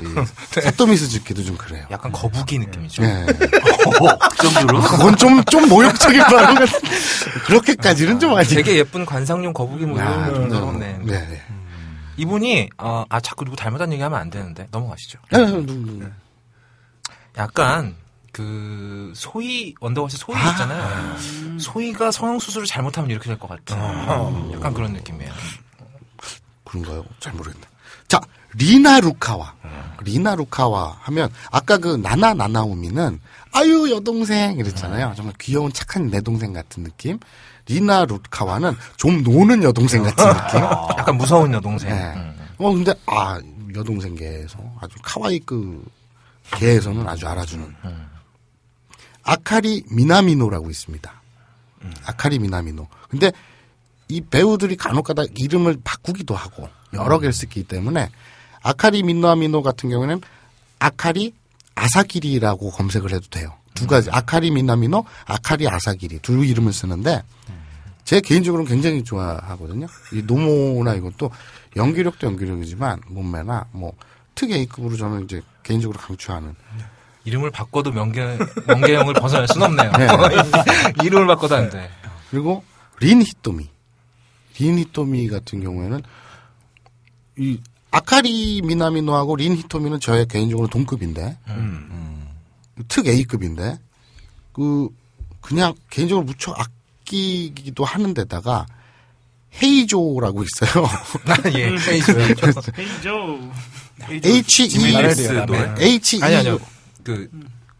[0.00, 1.84] 이 사토미 스즈키도 좀 그래요.
[1.90, 3.02] 약간 거북이 느낌이죠.
[3.02, 3.26] 네.
[3.26, 4.80] 그 정도로?
[4.82, 6.68] 그건 좀, 좀 모욕적인 발언 같
[7.46, 8.46] 그렇게까지는 좀 아니.
[8.46, 10.96] 되게 예쁜 관상용 거북이 뭐 야, 이런 좀 정도로 네.
[11.02, 11.26] 네.
[11.26, 11.42] 네.
[12.16, 15.18] 이분이 어, 아 자꾸 누구 닮았다는 얘기 하면 안 되는데 넘어가시죠.
[15.32, 16.06] 네, 누- 누-
[17.36, 17.96] 약간
[18.42, 21.16] 그 소희 원더걸스 소희 있잖아요.
[21.58, 23.76] 소희가 성형 수술을 잘못하면 이렇게 될 것 같은
[24.52, 25.32] 약간 그런 느낌이에요.
[26.64, 27.04] 그런가요?
[27.18, 27.66] 잘 모르겠네.
[28.06, 28.20] 자,
[28.54, 29.54] 리나 루카와.
[30.04, 33.18] 리나 루카와 하면, 아까 그 나나 나나오미는,
[33.52, 35.14] 아유, 여동생 이랬잖아요.
[35.16, 37.18] 정말 귀여운 착한 내 동생 같은 느낌.
[37.66, 40.60] 리나 루카와는 좀 노는 여동생 같은 느낌.
[40.60, 41.90] 약간 무서운 여동생.
[41.90, 42.12] 네.
[42.14, 42.38] 음.
[42.58, 43.40] 어, 근데, 아,
[43.74, 45.84] 여동생 계에서 아주 かわいい 그,
[46.52, 47.74] 계에서는 아주 알아주는.
[49.28, 51.22] 아카리 미나미노라고 있습니다.
[52.06, 52.88] 아카리 미나미노.
[53.10, 53.30] 근데
[54.08, 58.08] 이 배우들이 간혹가다 이름을 바꾸기도 하고 여러 개를 쓰기 때문에
[58.62, 60.22] 아카리 미나미노 같은 경우에는
[60.78, 61.34] 아카리
[61.74, 63.54] 아사기리라고 검색을 해도 돼요.
[63.74, 67.22] 두 가지 아카리 미나미노, 아카리 아사기리 두 이름을 쓰는데
[68.04, 69.88] 제 개인적으로는 굉장히 좋아하거든요.
[70.14, 71.30] 이 노모나 이것도
[71.76, 76.56] 연기력도 연기력이지만 몸매나 뭐특 A급으로 저는 이제 개인적으로 강추하는
[77.28, 79.92] 이름을 바꿔도 명계 명계형을 벗어날 순 없네요.
[79.92, 80.06] 네.
[81.04, 81.90] 이름을 바꿔도 안 돼.
[82.30, 82.64] 그리고
[83.00, 83.68] 린 히토미.
[84.58, 86.02] 린 히토미 같은 경우에는
[87.38, 87.60] 이
[87.90, 91.36] 아카리 미나미노하고 린 히토미는 저의 개인적으로 동급인데
[92.88, 93.78] 특 A급인데
[94.52, 94.88] 그
[95.40, 98.66] 그냥 개인적으로 무척 아끼기도 하는데다가
[99.62, 100.88] 헤이조라고 있어요.
[101.56, 101.68] 예.
[101.68, 103.52] 헤이죠.
[104.24, 104.92] H E
[105.46, 105.74] 노래?
[105.78, 106.58] H E 아니 아니요.
[107.08, 107.30] 그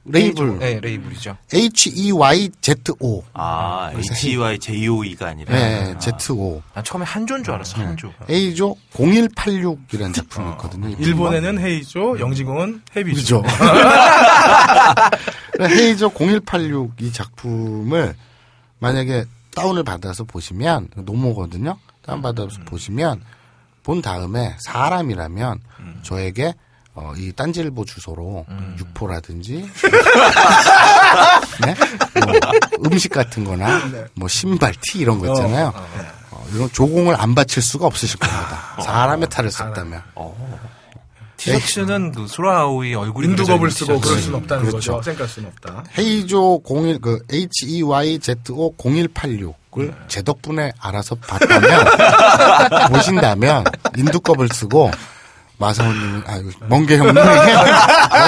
[0.07, 1.37] 레이블 네, 레이블이죠.
[1.53, 5.55] H E Y Z O 아, H-Y J-O-E가 아니라.
[5.55, 7.79] 네 Z O 난 처음에 한조인 줄 알았어.
[7.79, 8.11] 한조.
[8.31, 10.89] A조 0186이라는 작품이 있거든요.
[10.99, 13.43] 일본에는 헤이죠, 영지공은 헤비죠.
[13.43, 13.59] 그죠.
[15.61, 18.14] 헤이저 0186 이 작품을
[18.79, 21.76] 만약에 다운을 받아서 보시면 노모거든요.
[22.01, 23.20] 다운 받아서 보시면
[23.83, 25.61] 본 다음에 사람이라면
[26.03, 26.55] 저에게
[27.01, 28.44] 어, 이 딴지일보 주소로
[28.76, 29.70] 육포라든지
[31.64, 31.74] 네?
[32.26, 32.34] 뭐
[32.90, 33.80] 음식 같은 거나
[34.14, 35.72] 뭐 신발, 티 이런 거 있잖아요.
[36.32, 38.76] 어, 이런 조공을 안 바칠 수가 없으실 겁니다.
[38.82, 40.03] 사람의 탈을 썼다면.
[41.36, 44.22] 티셔츠는 그 소라아오이 얼굴이 인두겁을 쓰고 그럴 티셔츠.
[44.22, 44.92] 수는 없다는 그렇죠.
[44.94, 45.03] 거죠.
[45.03, 45.84] 생각할 수는 없다.
[45.96, 51.84] 헤이조 01, 그, HEYZO 0186을 제 덕분에 알아서 봤다면,
[52.90, 53.62] 보신다면,
[53.96, 54.90] 인두껍을 쓰고,
[55.59, 57.55] 마사오님은, 아유, 멍게 형님에게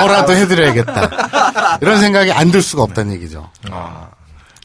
[0.01, 1.78] 뭐라도 해드려야겠다.
[1.81, 3.51] 이런 생각이 안 들 수가 없다는 얘기죠.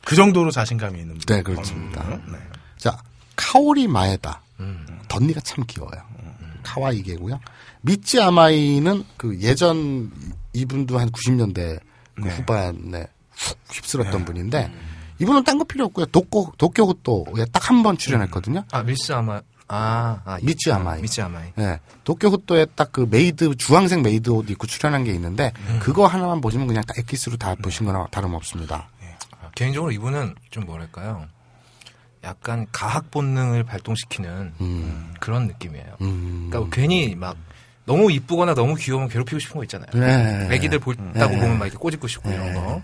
[0.03, 1.21] 그 정도로 자신감이 있는 분.
[1.35, 2.03] 네, 그렇습니다.
[2.27, 2.37] 네.
[2.77, 2.97] 자,
[3.35, 4.41] 카오리 마에다.
[5.07, 6.01] 덧니가 참 귀여워요.
[6.63, 7.39] 카와이게고요.
[7.81, 10.11] 미츠 아마이는 그 예전
[10.53, 11.79] 이분도 한 90년대
[12.15, 14.71] 그 후반에 훅 휩쓸었던 분인데
[15.19, 16.07] 이분은 딴 거 필요 없고요.
[16.07, 18.63] 도쿄 도쿄 호또에 딱 한 번 출연했거든요.
[18.71, 20.45] 아, 미스 아마 아, 아 예.
[20.45, 21.01] 미츠 아마이.
[21.01, 21.51] 미츠 아마이.
[21.59, 21.79] 예.
[22.03, 25.51] 도쿄호또에 딱 그 메이드 주황색 메이드 옷 입고 출연한 게 있는데
[25.81, 28.87] 그거 하나만 보시면 그냥 딱 엑기스로 다 보신 거나 다름없습니다.
[29.41, 31.25] 아, 개인적으로 이분은 좀 뭐랄까요?
[32.23, 35.13] 약간 가학 본능을 발동시키는 음.
[35.19, 35.97] 그런 느낌이에요.
[36.01, 36.47] 음.
[36.49, 37.35] 그러니까 괜히 막
[37.85, 39.89] 너무 이쁘거나 너무 귀여우면 괴롭히고 싶은 거 있잖아요.
[39.93, 40.47] 네.
[40.55, 41.39] 애기들 볼다고 네.
[41.39, 42.81] 보면 막 이렇게 꼬집고 싶고 이런 거.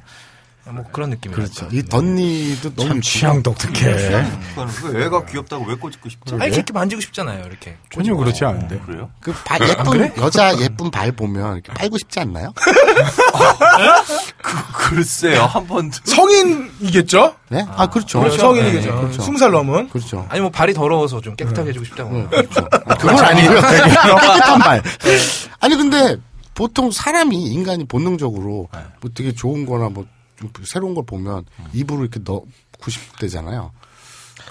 [0.69, 1.51] 뭐 그런 느낌이랄까.
[1.51, 1.75] 그렇죠.
[1.75, 3.93] 이 덧니도 너무 이쁘고 취향 독특해.
[4.55, 6.35] 그거는 왜 애가 귀엽다고 왜 꼬집고 싶지?
[6.39, 7.45] 아니 이렇게 만지고 싶잖아요.
[7.45, 7.77] 이렇게.
[7.91, 8.79] 전혀 그렇지 않은데.
[8.85, 9.09] 그래요?
[9.19, 12.53] 그 발, 예쁜 여자 예쁜 발 보면 이렇게 빨고 싶지 않나요?
[14.73, 15.97] 글쎄요, 한 번도.
[16.03, 17.35] 성인이겠죠?
[17.49, 17.65] 네?
[17.75, 18.29] 아 그렇죠.
[18.29, 18.93] 성인이겠죠.
[18.93, 19.21] 네, 그렇죠.
[19.21, 19.89] 스무 살 넘은.
[19.89, 20.25] 그렇죠.
[20.29, 22.27] 아니 뭐 발이 더러워서 좀 깨끗하게 해주고 싶다고.
[22.85, 23.61] 아, 그건 아니고요.
[23.61, 24.83] 깨끗한 발.
[25.59, 26.17] 아니 근데
[26.53, 28.69] 보통 사람이 인간이 본능적으로
[29.01, 30.09] 뭐 되게 좋은 거나 뭐좀
[30.65, 32.47] 새로운 걸 보면 입으로 이렇게 넣고
[32.89, 33.71] 싶대잖아요.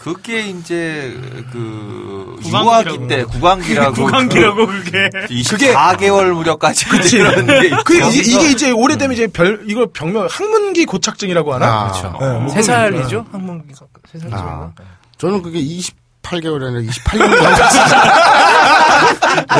[0.02, 1.14] 그게 이제,
[1.52, 2.38] 그.
[2.46, 3.92] 유아기 때, 구강기라고.
[4.06, 5.10] 구강기라고 그게.
[5.28, 7.70] 24개월 무렵까지 그런 게.
[7.84, 11.66] 그 이게 이제 오래되면 이제 별 이걸 병명 항문기 고착증이라고 하나?
[11.66, 12.16] 아, 그렇죠.
[12.18, 13.26] 네, 뭐 세 살이죠?
[13.30, 14.36] 항문기가 세 살이죠.
[14.38, 14.72] 아.
[15.18, 17.30] 저는 그게 28개월이 아니라 28년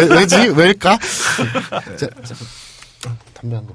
[0.11, 0.37] 왜, 왜지?
[0.55, 0.99] 왜일까?
[1.99, 2.35] 자, 자,
[3.41, 3.75] 담배 한 거.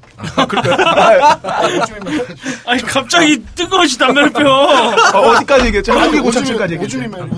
[2.65, 4.47] 아니 갑자기 뜨거워지 담배를 펴.
[4.49, 5.93] 어, 어디까지 얘기했죠?
[5.93, 6.99] 항문기 고착증까지 얘기했죠.
[7.09, 7.37] 말고.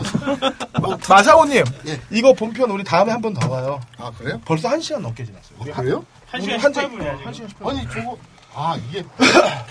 [1.08, 2.02] 마사오님, 예.
[2.12, 3.80] 이거 본편 우리 다음에 한 번더 가요.
[3.98, 4.40] 아 그래요?
[4.46, 5.58] 벌써 한 시간 넘게 지났어요.
[5.60, 6.06] 우리 한- 그래요?
[6.30, 7.34] 한 시간 한 18분이야 한.
[7.34, 7.70] 시간 18분.
[7.70, 8.18] 아니 저거
[8.54, 9.04] 아 이게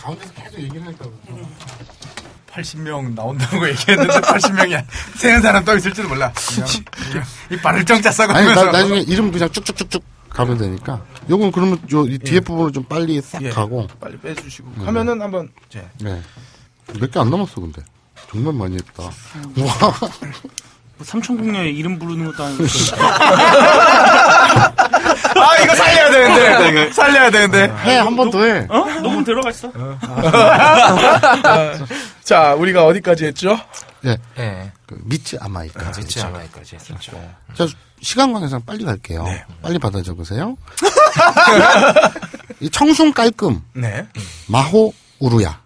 [0.00, 1.04] 가운데서 계속 얘기를 하니까
[2.54, 4.82] 80명 나온다고 얘기했는데 80명이
[5.16, 6.32] 세는 사람 떠 있을지도 몰라.
[6.54, 6.68] 그냥,
[7.10, 8.46] 그냥 이 발을 정자 싸고 아니.
[8.54, 10.02] 나, 나중에 이름 그냥 쭉쭉쭉쭉
[10.36, 13.48] 가면 되니까 요건 그러면 요이 뒤에 부분을 좀 빨리 싹 예.
[13.50, 16.20] 하고 빨리 빼주시고 하면은 한번 이제 네.
[17.00, 17.82] 몇 개 안 남았어 근데
[18.30, 19.10] 정말 많이 했다 와
[21.02, 22.64] 삼천국녀의 이름 부르는 것도 아니고.
[25.36, 26.90] 아, 이거 살려야 되는데.
[26.92, 27.64] 살려야 되는데.
[27.84, 28.84] 해 한 번 더 해 어?
[29.02, 29.70] 너무 들어갔어.
[32.24, 33.58] 자 우리가 어디까지 했죠?
[34.06, 34.18] 네.
[34.38, 34.72] 예.
[34.86, 37.20] 그 미츠 아마이까지 미츠 아마이까지 했었죠.
[37.54, 37.66] 자
[38.00, 39.24] 시간 관계상 빨리 갈게요
[39.62, 40.56] 빨리 받아 적으세요
[42.60, 44.06] 이 청순 깔끔 네.
[44.48, 45.60] 마호 우루야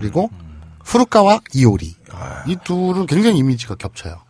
[0.00, 0.30] 그리고
[0.84, 1.94] 푸르카와 이오리
[2.46, 4.20] 이 둘은 굉장히 이미지가 겹쳐요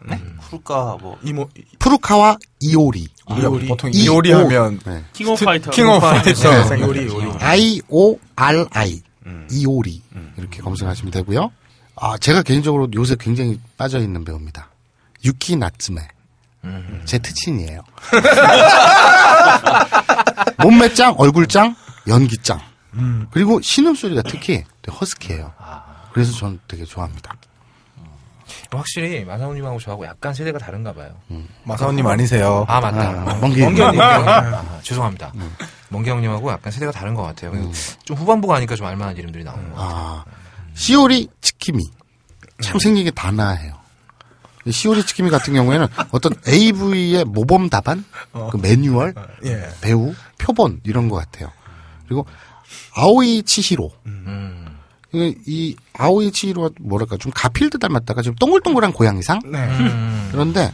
[0.40, 1.18] 후루카 뭐.
[1.22, 1.48] 이모
[1.78, 4.38] 후루카와 이오리 우리가 보통 이- 이오리 오.
[4.38, 5.04] 하면 네.
[5.12, 5.70] 킹 오브 파이터.
[5.72, 6.74] 킹 오브 파이터.
[6.74, 6.80] 네.
[6.80, 7.30] 요리 요리.
[7.40, 9.02] I O R I
[9.50, 10.02] 이오리
[10.36, 11.50] 이렇게 검색하시면 되고요.
[11.96, 14.68] 아 제가 개인적으로 요새 굉장히 빠져 있는 배우입니다.
[15.24, 16.06] 유키 나츠메
[17.04, 17.80] 제 특친이에요.
[20.62, 21.74] 몸매짱, 얼굴짱,
[22.08, 22.60] 연기짱
[23.30, 25.52] 그리고 신음소리가 특히 되게 허스키해요.
[26.12, 27.34] 그래서 전 되게 좋아합니다.
[28.72, 31.10] 확실히 마사오님하고 저하고 약간 세대가 다른가 봐요.
[31.64, 32.64] 마사오님 아니세요.
[32.68, 33.10] 아 맞다.
[33.10, 33.82] 아, 멍게 멍게 형님.
[33.82, 34.00] 형님.
[34.00, 35.32] 아, 죄송합니다.
[35.88, 37.52] 멍게 형님하고 약간 세대가 다른 것 같아요.
[38.04, 39.96] 좀 후반부가 아니까 좀 알만한 이름들이 나오는 것 같아요.
[39.96, 40.24] 아
[40.76, 41.84] 시오리 치키미
[42.62, 43.74] 참 생기게 단아해요.
[44.70, 48.04] 시오리 치키미 같은 경우에는 어떤 AV의 모범 답안,
[48.50, 49.14] 그 매뉴얼,
[49.44, 49.68] 예.
[49.80, 51.50] 배우, 표본 이런 것 같아요.
[52.06, 52.26] 그리고
[52.94, 53.92] 아오이 치히로.
[54.06, 54.76] 음.
[55.12, 59.40] 이- 이 아오이 치히로가 뭐랄까 좀 가필드 닮았다가 좀 동글동글한 고양이상.
[59.50, 59.58] 네.
[59.78, 60.28] 음.
[60.32, 60.72] 그런데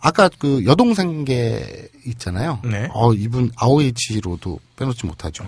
[0.00, 2.60] 아까 그 여동생계 있잖아요.
[2.64, 2.88] 네.
[2.92, 5.44] 어 이분 아오이 치히로도 빼놓지 못하죠.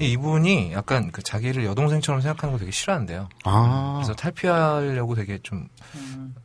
[0.00, 3.28] 이분이 약간 그 자기를 여동생처럼 생각하는 거 되게 싫어한대요.
[3.44, 3.94] 아.
[3.96, 5.68] 그래서 탈피하려고 되게 좀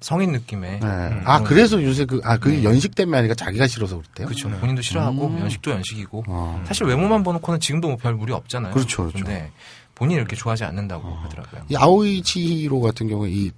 [0.01, 1.22] 성인 느낌의 네.
[1.24, 4.28] 아 그래서 요새 그 아 그게 연식 때문에 아니라 자기가 싫어서 그렇대요.
[4.28, 4.49] 그렇죠.
[4.49, 5.39] 본인도 싫어하고 음.
[5.39, 6.64] 연식도 연식이고 어.
[6.68, 8.74] 사실 외모만 보놓고는 지금도 뭐별 무리 없잖아요.
[8.74, 9.20] 그렇죠, 그렇죠.
[9.20, 9.51] 근데
[9.93, 11.64] 본인이 이렇게 좋아하지 않는다고 하더라고요.
[11.70, 13.51] 이 아오이 치히로 같은 경우에 이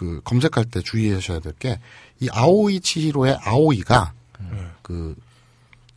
[0.00, 1.78] 그 검색할 때 주의하셔야 될 게
[2.22, 4.12] 이 아오이 치히로의 아오이가
[4.82, 5.14] 그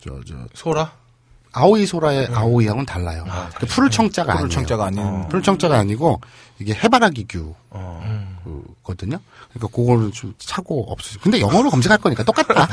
[0.00, 0.92] 저저 소라?
[1.52, 3.24] 아오이 소라의 아오이하고는 달라요.
[3.58, 4.48] 그 푸를 청자가 아니에요.
[4.48, 5.28] 청자가 아닌.
[5.28, 6.20] 푸를 청자가 아니고
[6.58, 7.26] 이게 해바라기
[7.70, 8.36] 어.
[8.42, 9.18] 규거든요.
[9.52, 11.18] 그러니까 그거를 좀 차고 없으시.
[11.18, 12.66] 근데 영어로 검색할 거니까 똑같다.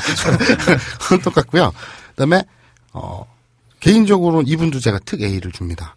[1.24, 1.72] 똑같고요.
[2.12, 2.44] 그다음에
[2.94, 3.26] 어
[3.82, 5.94] 개인적으로는 이분도 제가 특 A를 줍니다.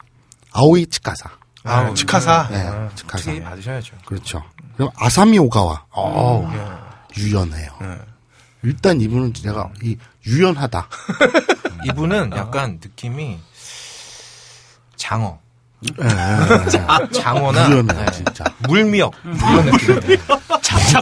[0.52, 1.30] 아오이 치카사.
[1.64, 2.48] 아, 치카사.
[2.50, 3.24] 네, 아, 치카사.
[3.24, 3.96] 특히 받으셔야죠.
[4.04, 4.42] 그렇죠.
[4.76, 5.84] 그럼 아사미 오가와.
[5.90, 6.50] 어
[7.16, 7.70] 유연해요.
[7.80, 7.98] 네.
[8.62, 9.96] 일단 이분은 제가 이
[10.26, 10.88] 유연하다.
[11.86, 13.38] 이분은 약간 느낌이
[14.96, 15.38] 장어.
[16.00, 16.08] 예, 예,
[16.64, 17.10] 예.
[17.12, 18.10] 장어나 유연해요, 네.
[18.10, 18.44] 진짜.
[18.68, 20.16] 물미역 이런 느낌인데.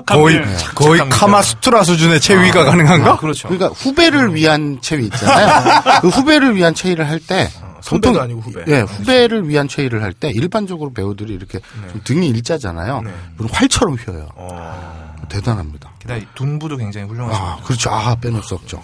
[0.07, 0.57] 거의 네.
[0.75, 1.09] 거의.
[1.09, 3.17] 카마수트라 수준의 체위가 가능한가?
[3.19, 3.49] 그렇죠.
[3.49, 6.01] 그러니까 후배를 위한 체위 있잖아요.
[6.03, 8.65] 그 후배를 위한 체위를 할때 선배도 보통- 아니고 후배.
[8.69, 11.61] 예, 후배를 위한 체위를 할때 일반적으로 배우들이 이렇게
[11.91, 13.03] 좀 등이 일자잖아요.
[13.03, 13.13] 네.
[13.37, 14.29] 물론 활처럼 휘어요.
[14.37, 15.13] 어.
[15.29, 15.91] 대단합니다.
[16.01, 17.53] 게다가 이 둔부도 굉장히 훌륭하십니다.
[17.53, 17.91] 아, 그렇죠.
[17.91, 18.83] 아, 빼놓을 수 없죠.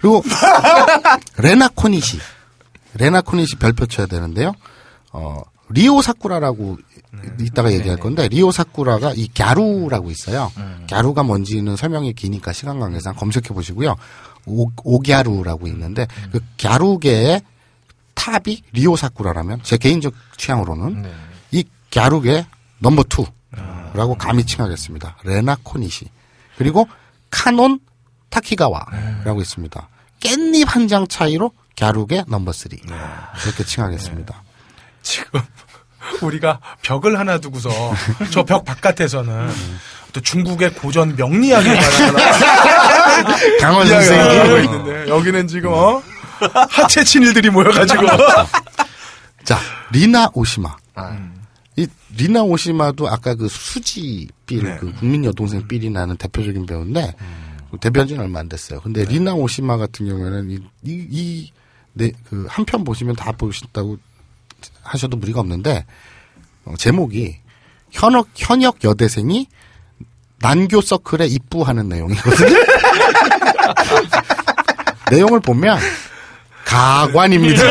[0.00, 0.22] 그리고
[1.38, 2.18] 레나 코니시.
[2.94, 4.52] 레나 코니시 별표 쳐야 되는데요.
[5.12, 6.78] 어, 리오 사쿠라라고
[7.40, 10.50] 이따가 얘기할 건데 리오 사쿠라가 이 ギャル라고 있어요.
[10.90, 13.94] ギャル가 뭔지는 설명이 기니까 시간 관계상 검색해 보시고요.
[14.46, 17.42] 오, 오갸루라고 있는데 그 ギャル계의
[18.18, 21.12] 탑이 리오 사쿠라라면 제 개인적 취향으로는 네.
[21.52, 21.64] 이
[21.94, 22.44] 갸루계
[22.80, 25.16] 넘버 투라고 감히 칭하겠습니다.
[25.24, 26.06] 레나 코니시.
[26.56, 26.88] 그리고
[27.30, 27.78] 카논
[28.30, 29.88] 타키가와라고 있습니다.
[30.20, 32.80] 깻잎 한 장 차이로 ギャル계 number three.
[33.44, 34.42] 이렇게 칭하겠습니다.
[35.02, 35.40] 지금
[36.22, 37.70] 우리가 벽을 하나 두고서
[38.32, 39.50] 저 벽 바깥에서는
[40.12, 42.16] 또 중국의 고전 명리학에 관한
[43.60, 44.64] 강헌 선생님.
[44.64, 46.02] 있는데 여기는 지금 어?
[46.70, 48.06] 하체 친일들이 모여가지고
[49.44, 49.58] 자,
[49.92, 50.76] 리나 오시마.
[50.94, 51.18] 아,
[51.76, 51.86] 이
[52.16, 54.76] 리나 오시마도 아까 그 수지 feel, 네.
[54.78, 57.14] 그 국민 여동생 feel이 나는 대표적인 배우인데
[57.80, 58.80] 데뷔한 지는 얼마 안 됐어요.
[58.80, 61.52] 근데 리나 오시마 같은 경우에는 이, 이,
[61.92, 63.98] 네, 그 한 편 보시면 다 보신다고
[64.82, 65.84] 하셔도 무리가 없는데
[66.64, 67.36] 어, 제목이
[67.90, 69.46] 현역 현역 여대생이
[70.40, 72.56] 난교 서클에 입부하는 내용이거든요.
[75.10, 75.78] 내용을 보면
[76.68, 77.62] 가관입니다.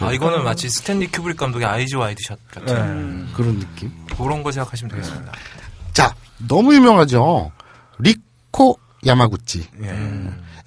[0.00, 3.90] 아, 이거는 마치 스탠리 큐브릭 감독의 Eyes Wide Shut 같은 그런 느낌.
[4.16, 5.32] 그런 거 생각하시면 되겠습니다.
[5.92, 6.14] 자,
[6.48, 7.52] 너무 유명하죠.
[7.98, 9.68] 리코 야마구치.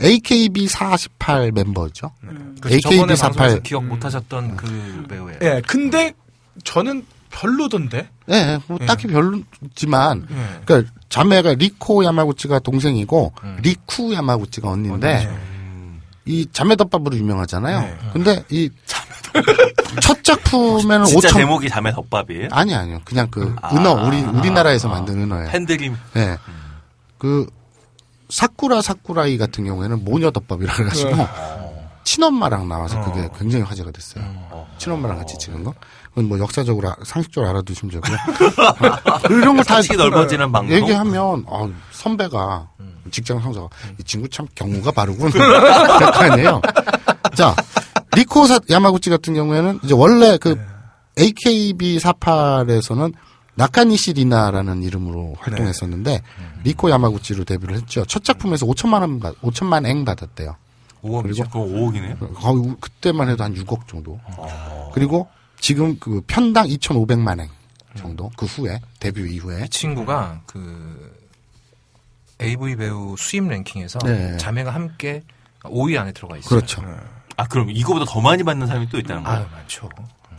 [0.02, 2.12] AKB 48 member죠.
[2.62, 3.36] 그래서 저번에 AKB 48.
[3.36, 5.40] 방송에서 기억 못 하셨던 그 배우예요.
[5.42, 6.14] 예 근데
[6.64, 10.62] 저는 별로던데 예, 뭐 딱히 별로지만, 예.
[10.66, 15.30] 그러니까 자매가 리코 야마구치가 동생이고 리쿠 야마구치가 언니인데
[16.26, 17.82] 이 자매 덮밥으로 유명하잖아요.
[17.82, 17.98] 네.
[18.14, 18.70] 근데 이
[20.02, 22.50] 첫 작품에는 진짜 5천 제목이 자매 덮밥이에요?
[22.52, 23.02] 아니 아니요.
[23.06, 23.76] 그냥 그 아.
[23.76, 25.50] 은어 우리 우리나라에서 만든 은어예요.
[25.50, 25.96] 팬드림.
[26.16, 26.38] 예.
[27.18, 27.46] 그
[28.30, 31.16] 사쿠라 사쿠라이 같은 경우에는 모녀 덮밥이라 그래가지고
[32.04, 34.68] 친엄마랑 나와서 그게 굉장히 화제가 됐어요.
[34.78, 35.74] 친엄마랑 같이 찍은 거.
[36.24, 38.18] 뭐 역사적으로 아- 상식적으로 알아두시면 되고요.
[39.06, 40.74] 아, 이런 상식이 넓어지는 방송.
[40.76, 42.70] 얘기하면 아, 선배가
[43.12, 43.68] 직장 상사가
[44.00, 45.32] 이 친구 참 경우가 바르군
[46.16, 46.62] 아니에요.
[47.36, 47.56] 자
[48.16, 50.58] 리코 사, 야마구치 같은 경우에는 이제 원래 그
[51.20, 53.14] AKB 48에서는
[53.56, 56.22] 나카니시 리나라는 이름으로 활동했었는데
[56.64, 58.04] 리코 야마구치로 데뷔를 했죠.
[58.06, 60.56] 첫 작품에서 5천만 원, 받- 5천만 eng 받았대요.
[61.04, 61.46] 5억이죠.
[61.52, 62.34] 그거 5억이네요.
[62.34, 64.20] 거의 우- 그때만 해도 한 6억 정도.
[64.94, 65.28] 그리고
[65.60, 67.50] 지금 그 편당 2,500만 eng
[67.98, 68.30] 정도.
[68.38, 71.16] 그 후에 데뷔 이후에 이 친구가 그
[72.42, 74.38] AV 배우 수입 랭킹에서 네.
[74.38, 75.24] 자매가 함께
[75.64, 76.50] 5위 안에 들어가 있어요.
[76.50, 76.84] 그렇죠.
[77.38, 79.40] 아, 그럼 이거보다 더 많이 받는 사람이 또 있다는 거예요?
[79.40, 79.90] 아, 많죠.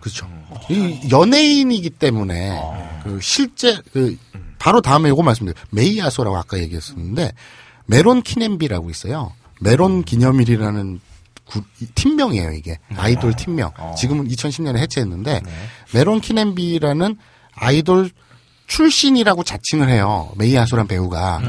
[0.00, 0.28] 그렇죠.
[0.68, 2.60] 이 연예인이기 때문에
[3.02, 4.16] 그 실제 그
[4.58, 5.64] 바로 다음에 요거 말씀드려요.
[5.70, 7.32] 메이아소라고 아까 얘기했었는데
[7.86, 9.32] 메론 키넨비라고 있어요.
[9.60, 11.00] 메론 기념일이라는
[11.46, 13.70] 구- 이 팀명이에요 이게 아이돌 팀명.
[13.96, 15.40] 지금은 2010년에 해체했는데
[15.94, 17.16] 메론 키넨비라는
[17.54, 18.10] 아이돌
[18.66, 20.32] 출신이라고 자칭을 해요.
[20.36, 21.40] 메이아소란 배우가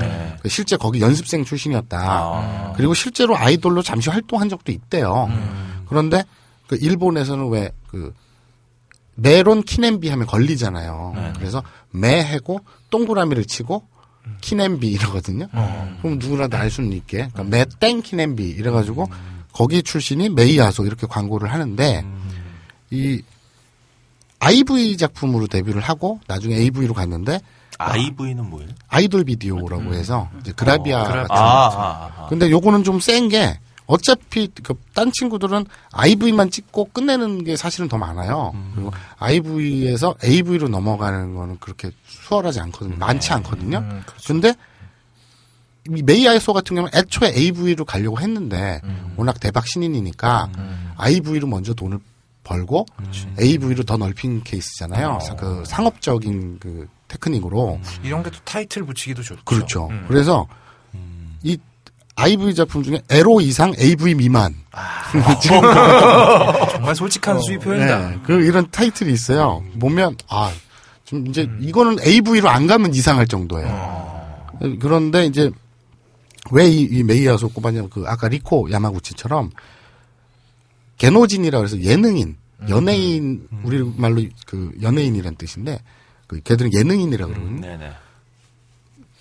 [0.42, 1.98] 그 실제 거기 연습생 출신이었다.
[2.00, 2.74] 아.
[2.76, 5.28] 그리고 실제로 아이돌로 잠시 활동한 적도 있대요.
[5.90, 6.24] 그런데
[6.68, 8.14] 그 일본에서는 왜 그
[9.16, 11.34] 메론 키넨비 하면 걸리잖아요.
[11.38, 12.60] 그래서 메 하고
[12.92, 13.88] 동그라미를 치고
[14.42, 15.48] 키넨비 이러거든요.
[16.02, 19.10] 그럼 누구라도 알 수는 있게 그러니까 메땡 키넨비 이래가지고
[19.58, 22.06] 거기 출신이 메이아소 이렇게 광고를 하는데
[22.92, 23.22] 이
[24.40, 27.40] IV 작품으로 데뷔를 하고 나중에 AV로 갔는데
[27.80, 28.70] IV는 뭐예요?
[28.88, 32.28] 아이돌 비디오라고 해서 이제 그라비아 같은 아, 아, 아.
[32.28, 37.98] 근데 요거는 좀 센 게 어차피 그 딴 친구들은 IV만 찍고 끝내는 게 사실은 더
[37.98, 38.54] 많아요.
[38.76, 42.96] 그리고 IV에서 AV로 넘어가는 거는 그렇게 수월하지 않거든요.
[42.98, 43.84] 많지 않거든요.
[44.28, 44.54] 근데 이
[45.90, 48.82] 메이 아이소 같은 경우는 애초에 AV로 가려고 했는데
[49.16, 50.50] 워낙 대박 신인이니까
[50.98, 52.00] IV로 먼저 돈을
[52.44, 52.86] 벌고
[53.42, 55.20] AV로 더 넓힌 케이스잖아요.
[55.38, 59.42] 그 상업적인 그 테크닉으로 이런 게 또 타이틀 붙이기도 좋죠.
[59.46, 59.88] 그렇죠.
[59.92, 60.06] 음.
[60.08, 60.46] 그래서
[61.44, 61.58] 이
[62.16, 64.56] IV 작품 중에 에로 이상 AV 미만
[66.72, 68.10] 정말 솔직한 수입 표현이다.
[68.10, 69.64] 네, 그 이런 타이틀이 있어요.
[69.80, 70.52] 보면 아,
[71.06, 74.48] 좀 이제 이거는 AV로 안 가면 이상할 정도예요.
[74.80, 75.52] 그런데 이제
[76.52, 79.52] 왜이 이 메이아소 꼽았냐면 그 아까 리코 야마구치처럼
[80.98, 82.38] 게노진이라고 해서 예능인,
[82.70, 85.82] 연예인 우리 말로 그 연예인이란 뜻인데
[86.26, 87.62] 그 걔들은 예능인이라고 그러거든요.
[87.62, 87.92] 네네.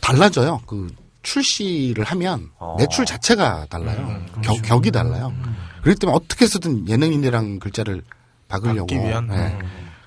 [0.01, 0.61] 달라져요.
[0.67, 2.77] 그 출시를 하면 어.
[2.79, 4.25] 매출 자체가 달라요.
[4.43, 5.35] 격, 격이 달라요.
[5.83, 8.03] 그렇기 때문에 어떻게 해서든 예능인이랑 글자를
[8.49, 8.95] 박으려고?
[8.95, 9.59] 예,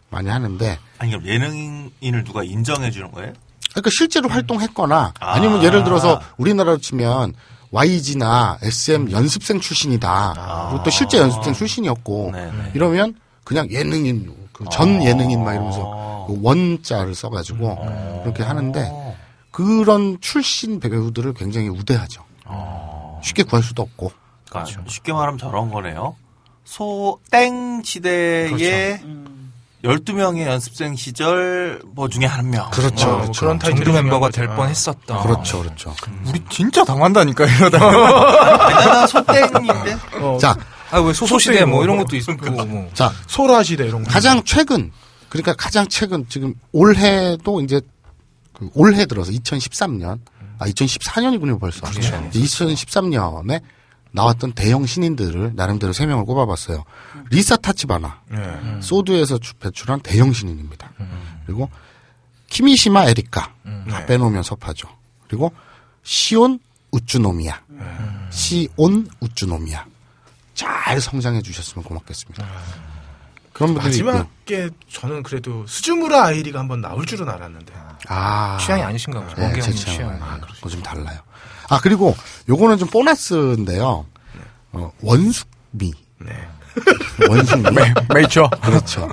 [0.09, 3.33] 많이 하는데 아니 그럼 예능인을 누가 인정해 주는 거예요?
[3.71, 5.31] 그러니까 실제로 활동했거나 아.
[5.33, 7.33] 아니면 예를 들어서 우리나라로 치면
[7.71, 10.67] YG나 SM 연습생 출신이다.
[10.69, 12.71] 그리고 또 실제 연습생 출신이었고 네네.
[12.73, 17.77] 이러면 그냥 예능인 그전 예능인 막 이러면서 그 원자를 써가지고
[18.23, 19.15] 그렇게 하는데
[19.51, 22.23] 그런 출신 배우들을 굉장히 우대하죠.
[23.21, 24.11] 쉽게 구할 수도 없고.
[24.49, 26.15] 그러니까 쉽게 말하면 저런 거네요.
[26.65, 28.99] 소땡 시대의
[29.83, 32.69] 12명의 연습생 시절 뭐 중에 한 명.
[32.71, 33.09] 그렇죠.
[33.09, 33.39] 어, 그렇죠.
[33.39, 34.55] 그런 타이틀이 정규 멤버가 중요한 될 거죠.
[34.57, 35.21] 뻔했었다.
[35.21, 35.95] 그렇죠, 그렇죠.
[36.27, 38.67] 우리 진짜 당한다니까 이러다가.
[38.67, 39.97] 대단한 소땡인데.
[40.21, 40.55] 어, 자,
[40.91, 42.05] 아 왜 소소시대 소소시대 뭐 이런 뭐.
[42.05, 42.89] 것도 있고 뭐.
[42.93, 44.11] 자, 소라 시대 이런 거.
[44.11, 44.91] 가장 최근,
[45.29, 47.79] 그러니까 가장 최근 지금 올해도 이제
[48.53, 50.19] 그 올해 들어서 2013년,
[50.59, 51.87] 아 2014년이군요 벌써.
[51.87, 53.61] 2013년에
[54.11, 56.83] 나왔던 대형 신인들을 나름대로 세 명을 꼽아봤어요.
[57.29, 58.81] 리사 타치바나, 예.
[58.81, 60.91] 소드에서 주- 배출한 대형 신인입니다.
[61.45, 61.69] 그리고
[62.47, 63.53] 키미시마 에리카
[63.89, 64.87] 다 빼놓으면 섭하죠.
[65.27, 65.53] 그리고
[66.03, 66.59] 시온
[66.91, 67.61] 우츠노미야,
[68.31, 69.85] 시온 우츠노미야
[70.55, 72.45] 잘 성장해 주셨으면 고맙겠습니다.
[73.53, 74.05] 그런 분들이 있고.
[74.11, 77.73] 마지막에 저는 그래도 스즈무라 아이리가 한번 나올 줄은 알았는데.
[78.07, 79.35] 아 취향이 아니신가 보죠.
[79.35, 80.09] 네, 제 취향.
[80.23, 81.19] 아, 그거 좀 달라요.
[81.69, 82.15] 아 그리고
[82.47, 84.05] 요거는 좀 보너스인데요.
[84.71, 86.31] 어, 원숙미, 네.
[87.29, 87.63] 원숙미,
[88.13, 88.49] 메이처.
[88.61, 89.07] 그렇죠.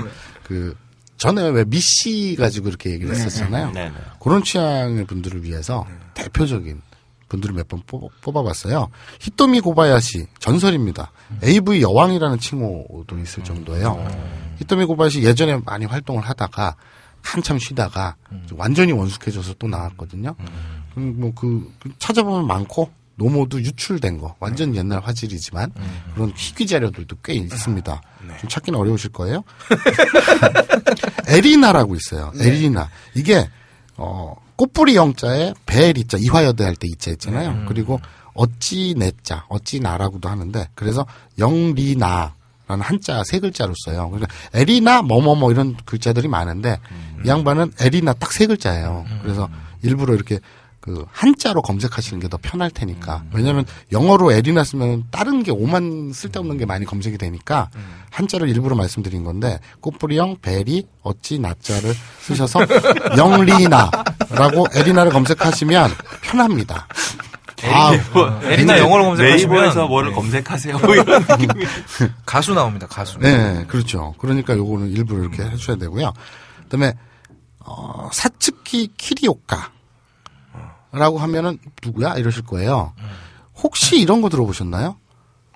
[0.45, 0.77] 그
[1.17, 3.73] 전에 왜 미씨 가지고 이렇게 얘기를 했었잖아요.
[3.73, 3.95] 네네.
[4.21, 6.83] 그런 취향의 분들을 위해서 대표적인
[7.29, 7.83] 분들을 몇 번
[8.21, 8.89] 뽑아봤어요.
[9.21, 11.11] 히토미 고바야시 전설입니다.
[11.43, 14.07] AV 여왕이라는 칭호도 있을 정도예요.
[14.59, 16.77] 히토미 고바야시 예전에 많이 활동을 하다가
[17.23, 18.15] 한참 쉬다가
[18.53, 20.37] 완전히 원숙해져서 또 나왔거든요.
[20.39, 25.73] 음, 뭐 그 찾아보면 많고 노모도 유출된 거 완전 옛날 화질이지만
[26.15, 28.03] 그런 희귀 자료들도 꽤 있습니다.
[28.41, 29.43] 좀 찾기는 어려우실 거예요.
[31.29, 32.33] 에리나라고 있어요.
[32.39, 33.49] 에리나 이게
[33.97, 37.65] 어 꽃뿌리 영자에 배리자 이화여대 할 때 이자 있잖아요.
[37.69, 38.01] 그리고
[38.35, 41.07] 어찌 내자 어찌 나라고도 하는데 그래서
[41.39, 42.35] 영리나
[42.69, 44.11] 라는 한자 세 글자로 써요.
[44.11, 46.79] 그러니까 에리나 뭐뭐뭐 이런 글자들이 많은데
[47.25, 49.05] 이 양반은 에리나 딱 세 글자예요.
[49.23, 49.49] 그래서
[49.83, 50.39] 일부러 이렇게
[50.87, 53.25] 그 한자로 검색하시는 게 더 편할 테니까.
[53.33, 57.69] 왜냐하면 영어로 에리나 쓰면 다른 게 오만 쓸데없는 게 많이 검색이 되니까
[58.11, 62.61] 한자를 일부러 말씀드린 건데 꽃뿌리형 베리 어찌 나자를 쓰셔서
[63.19, 65.91] 영리나라고 에리나를 검색하시면
[66.23, 66.87] 편합니다.
[67.65, 67.93] 아,
[68.45, 70.79] 에리나 영어로 검색하시면 네이버에서 뭐를 검색하세요.
[70.79, 71.49] 뭐 이런 느낌.
[72.25, 72.87] 가수 나옵니다.
[72.87, 73.19] 가수.
[73.19, 74.15] 네, 그렇죠.
[74.19, 76.13] 그러니까 요거는 일부러 이렇게 해주셔야 되고요.
[76.65, 76.93] 그다음에
[77.61, 79.71] 어, 사츠키 키리오카.
[80.93, 82.15] 라고 하면은 누구야?
[82.15, 82.93] 이러실 거예요.
[83.63, 84.97] 혹시 이런 거 들어보셨나요?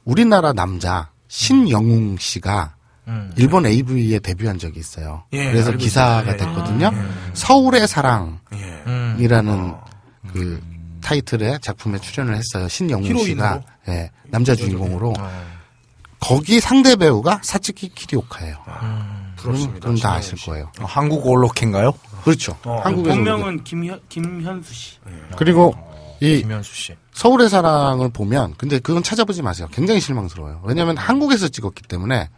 [0.05, 2.75] 우리나라 남자 신영웅 씨가
[3.09, 3.33] 음.
[3.37, 5.25] 일본 AV에 데뷔한 적이 있어요.
[5.33, 6.33] 예, 그래서 기사가.
[6.33, 6.37] 예.
[6.37, 6.91] 됐거든요.
[7.35, 8.91] 서울의 사랑이라는 예.
[8.91, 9.75] 음.
[10.33, 10.63] 그
[11.03, 12.69] 타이틀의 작품에 출연을 했어요.
[12.69, 13.19] 신영웅?
[13.25, 15.31] 씨가 예, 남자 주인공으로 아,
[16.21, 18.57] 거기 상대 배우가 사츠키 키리오카예요.
[19.37, 19.81] 부럽습니다.
[19.81, 20.71] 그럼 다 아실 거예요.
[20.79, 21.93] 한국 올로케인가요?
[22.25, 22.57] 그렇죠.
[22.65, 24.99] 어, 한국에서 본명은 김현, 김현수 씨.
[25.07, 25.37] 우리가.
[25.37, 25.75] 그리고
[26.21, 26.97] 이 김현수 씨.
[27.13, 29.69] 서울의 사랑을 보면 근데 그건 찾아보지 마세요.
[29.73, 30.63] 굉장히 실망스러워요.
[30.65, 32.29] 왜냐하면 한국에서 찍었기 때문에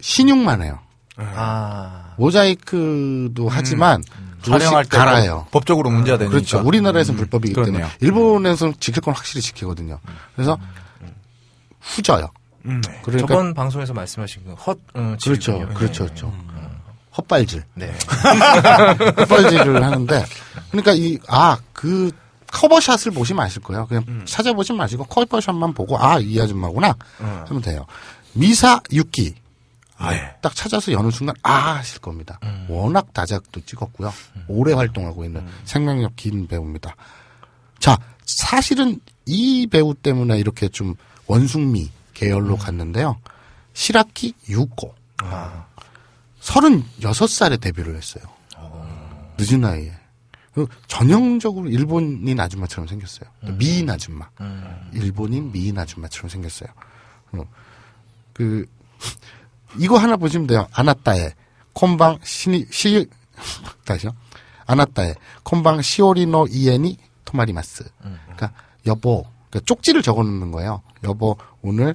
[0.00, 0.78] 신용만 해요.
[1.16, 2.14] 아.
[2.16, 4.02] 모자이크도 하지만
[4.42, 5.46] 그것이 촬영할 때 갈아요.
[5.50, 6.32] 법적으로 문제가 되니까.
[6.32, 6.62] 그렇죠.
[6.64, 7.74] 우리나라에서는 불법이기 그러네요.
[7.74, 9.98] 때문에 일본에서는 지킬 건 확실히 지키거든요.
[10.34, 10.58] 그래서
[11.80, 12.30] 후져요.
[12.66, 13.00] 음, 네.
[13.02, 15.58] 그러니까 저번 방송에서 말씀하신 그 헛, 어, 그렇죠.
[15.68, 15.74] 그렇죠, 네.
[15.74, 16.32] 그렇죠.
[17.16, 17.92] 헛발질, 네.
[19.18, 20.24] 헛발질을 하는데
[20.70, 22.10] 그러니까 이 아 그
[22.52, 23.86] 커버샷을 보시면 아실 거예요.
[23.86, 26.94] 그냥 찾아보지 마시고 커버샷만 보고 아 이 아줌마구나
[27.48, 27.86] 하면 돼요.
[28.32, 29.34] 미사 유키
[29.96, 32.38] 아, 딱 찾아서 여는 순간 아 하실 겁니다.
[32.68, 34.12] 워낙 다작도 찍었고요.
[34.48, 36.96] 오래 활동하고 있는 생명력 긴 배우입니다.
[37.78, 37.96] 자
[38.26, 40.94] 사실은 이 배우 때문에 이렇게 좀
[41.26, 43.16] 원숭미 계열로 갔는데요.
[43.74, 44.94] 시라키 유코.
[46.40, 48.24] 36살에 데뷔를 했어요.
[49.38, 49.92] 늦은 나이에.
[50.52, 53.30] 그 전형적으로 일본인 아줌마처럼 생겼어요.
[53.58, 54.28] 미인 아줌마.
[54.92, 56.68] 일본인 미인 아줌마처럼 생겼어요.
[57.32, 57.42] 어,
[58.32, 58.66] 그,
[59.78, 60.66] 이거 하나 보시면 돼요.
[60.72, 61.34] 아나따에,
[61.72, 63.06] 콤방, 시니, 시,
[63.86, 64.10] 다시요.
[64.66, 65.14] 아나따에,
[65.44, 67.84] 콤방, 시오리노 이에니, 토마리마스.
[68.24, 68.52] 그러니까,
[68.86, 70.82] 여보, 그러니까 쪽지를 적어 놓는 거예요.
[71.04, 71.94] 여보, 오늘,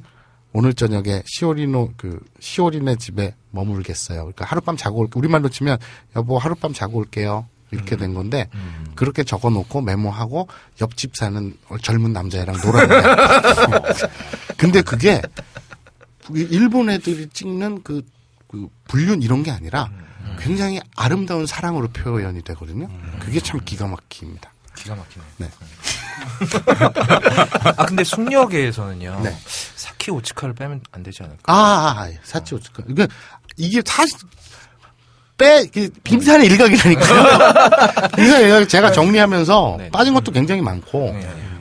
[0.57, 4.19] 오늘 저녁에 시오리노, 그, 시오리네 집에 머물겠어요.
[4.19, 5.19] 그러니까 하룻밤 자고 올게.
[5.19, 5.77] 우리말로 치면,
[6.15, 7.45] 여보, 하룻밤 자고 올게요.
[7.71, 8.47] 이렇게 된 건데,
[8.95, 10.47] 그렇게 적어 놓고 메모하고,
[10.79, 14.07] 옆집 사는 젊은 남자애랑 놀았는데.
[14.55, 15.21] 근데 그게,
[16.33, 18.01] 일본 애들이 찍는 그,
[18.47, 19.91] 그 불륜 이런 게 아니라,
[20.39, 22.87] 굉장히 아름다운 사랑으로 표현이 되거든요.
[23.19, 24.53] 그게 참 기가 막힙니다.
[24.77, 25.25] 기가 막히네.
[25.39, 25.49] 네.
[27.77, 29.21] 아, 근데 숙녀계에서는요.
[29.23, 29.35] 네.
[29.75, 31.41] 사키 오츠카를 빼면 안 되지 않을까?
[31.45, 32.83] 아, 아, 아 사치 오츠카.
[32.89, 33.07] 이게,
[33.57, 34.17] 이게 사실,
[35.37, 35.65] 빼,
[36.03, 37.39] 빙산의 일각이라니까요.
[38.15, 39.89] 빙산의 일각 제가 정리하면서 네.
[39.91, 41.13] 빠진 것도 굉장히 많고,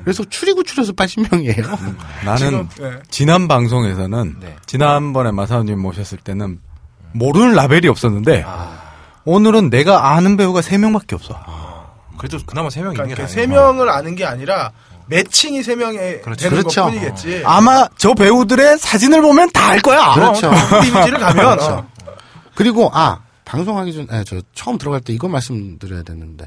[0.04, 1.94] 그래서 추리구출해서 80명이에요.
[2.24, 2.92] 나는 네.
[3.10, 4.56] 지난 방송에서는 네.
[4.66, 6.60] 지난번에 마사오님 모셨을 때는
[7.12, 8.82] 모르는 라벨이 없었는데 아.
[9.24, 11.40] 오늘은 내가 아는 배우가 3명밖에 없어.
[12.18, 14.72] 그래도 그나마 세 명이 그러니까 있는 이렇게 세 명을 아는 게 아니라
[15.06, 16.84] 매칭이 세 명에 되는 그렇죠.
[16.84, 17.42] 것뿐이겠지.
[17.44, 20.12] 아마 저 배우들의 사진을 보면 다 알 거야.
[20.14, 20.50] 그렇죠.
[20.86, 21.64] 이미지를 가면 그렇죠.
[21.72, 21.86] 어.
[22.54, 26.46] 그리고, 아, 방송하기 전, 에, 저 처음 들어갈 때 이거 말씀드려야 되는데,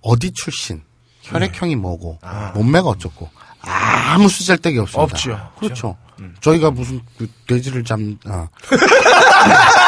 [0.00, 0.82] 어디 출신,
[1.22, 2.18] 혈액형이 뭐고,
[2.54, 3.28] 몸매가 어쩌고,
[3.60, 5.02] 아무 쓰잘데기 없습니다.
[5.02, 5.50] 없죠.
[5.58, 5.96] 그렇죠.
[6.40, 8.48] 저희가 무슨 그 돼지를 잡, 아,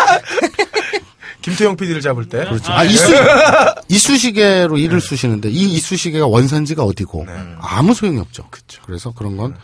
[1.48, 2.72] 김태형 PD를 잡을 때 그렇죠.
[2.72, 3.12] 아, 이수,
[3.88, 7.26] 이쑤시개로 일을 쑤시는데 이 이쑤시개가 원산지가 어디고
[7.60, 8.44] 아무 소용이 없죠.
[8.84, 9.56] 그래서 그런 건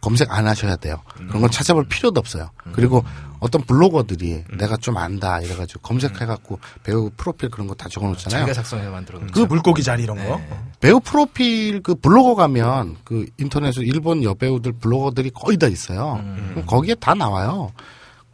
[0.00, 1.00] 검색 안 하셔야 돼요.
[1.14, 2.50] 그런 건 찾아볼 필요도 없어요.
[2.72, 3.04] 그리고
[3.38, 8.40] 어떤 블로거들이 내가 좀 안다 이래가지고 검색해갖고 배우 프로필 그런 거 다 적어놓잖아요.
[8.40, 10.40] 자기가 작성해서 만들어 놓은 그 물고기 자리 이런 거.
[10.80, 16.20] 배우 프로필 그 블로거 가면 그 인터넷에 일본 여배우들 블로거들이 거의 다 있어요.
[16.50, 17.72] 그럼 거기에 다 나와요.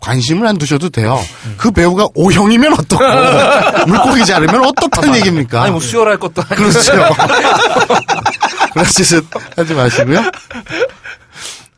[0.01, 1.19] 관심을 안 두셔도 돼요.
[1.57, 3.03] 그 배우가 O형이면 어떻고
[3.87, 5.63] 물고기 자르면 어떻다는 얘기입니까?
[5.63, 6.93] 아니 뭐 수혈할 것도 아니고 그렇죠.
[8.73, 9.27] 그런 짓은
[9.57, 10.23] 하지 마시고요.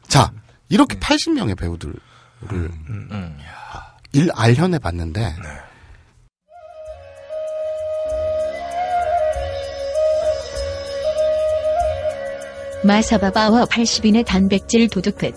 [0.08, 0.30] 자,
[0.68, 1.94] 이렇게 80명의 배우들을
[4.12, 5.34] 일 알현해 봤는데
[12.82, 15.34] 마사바바와 80인의 단백질 도둑 끝.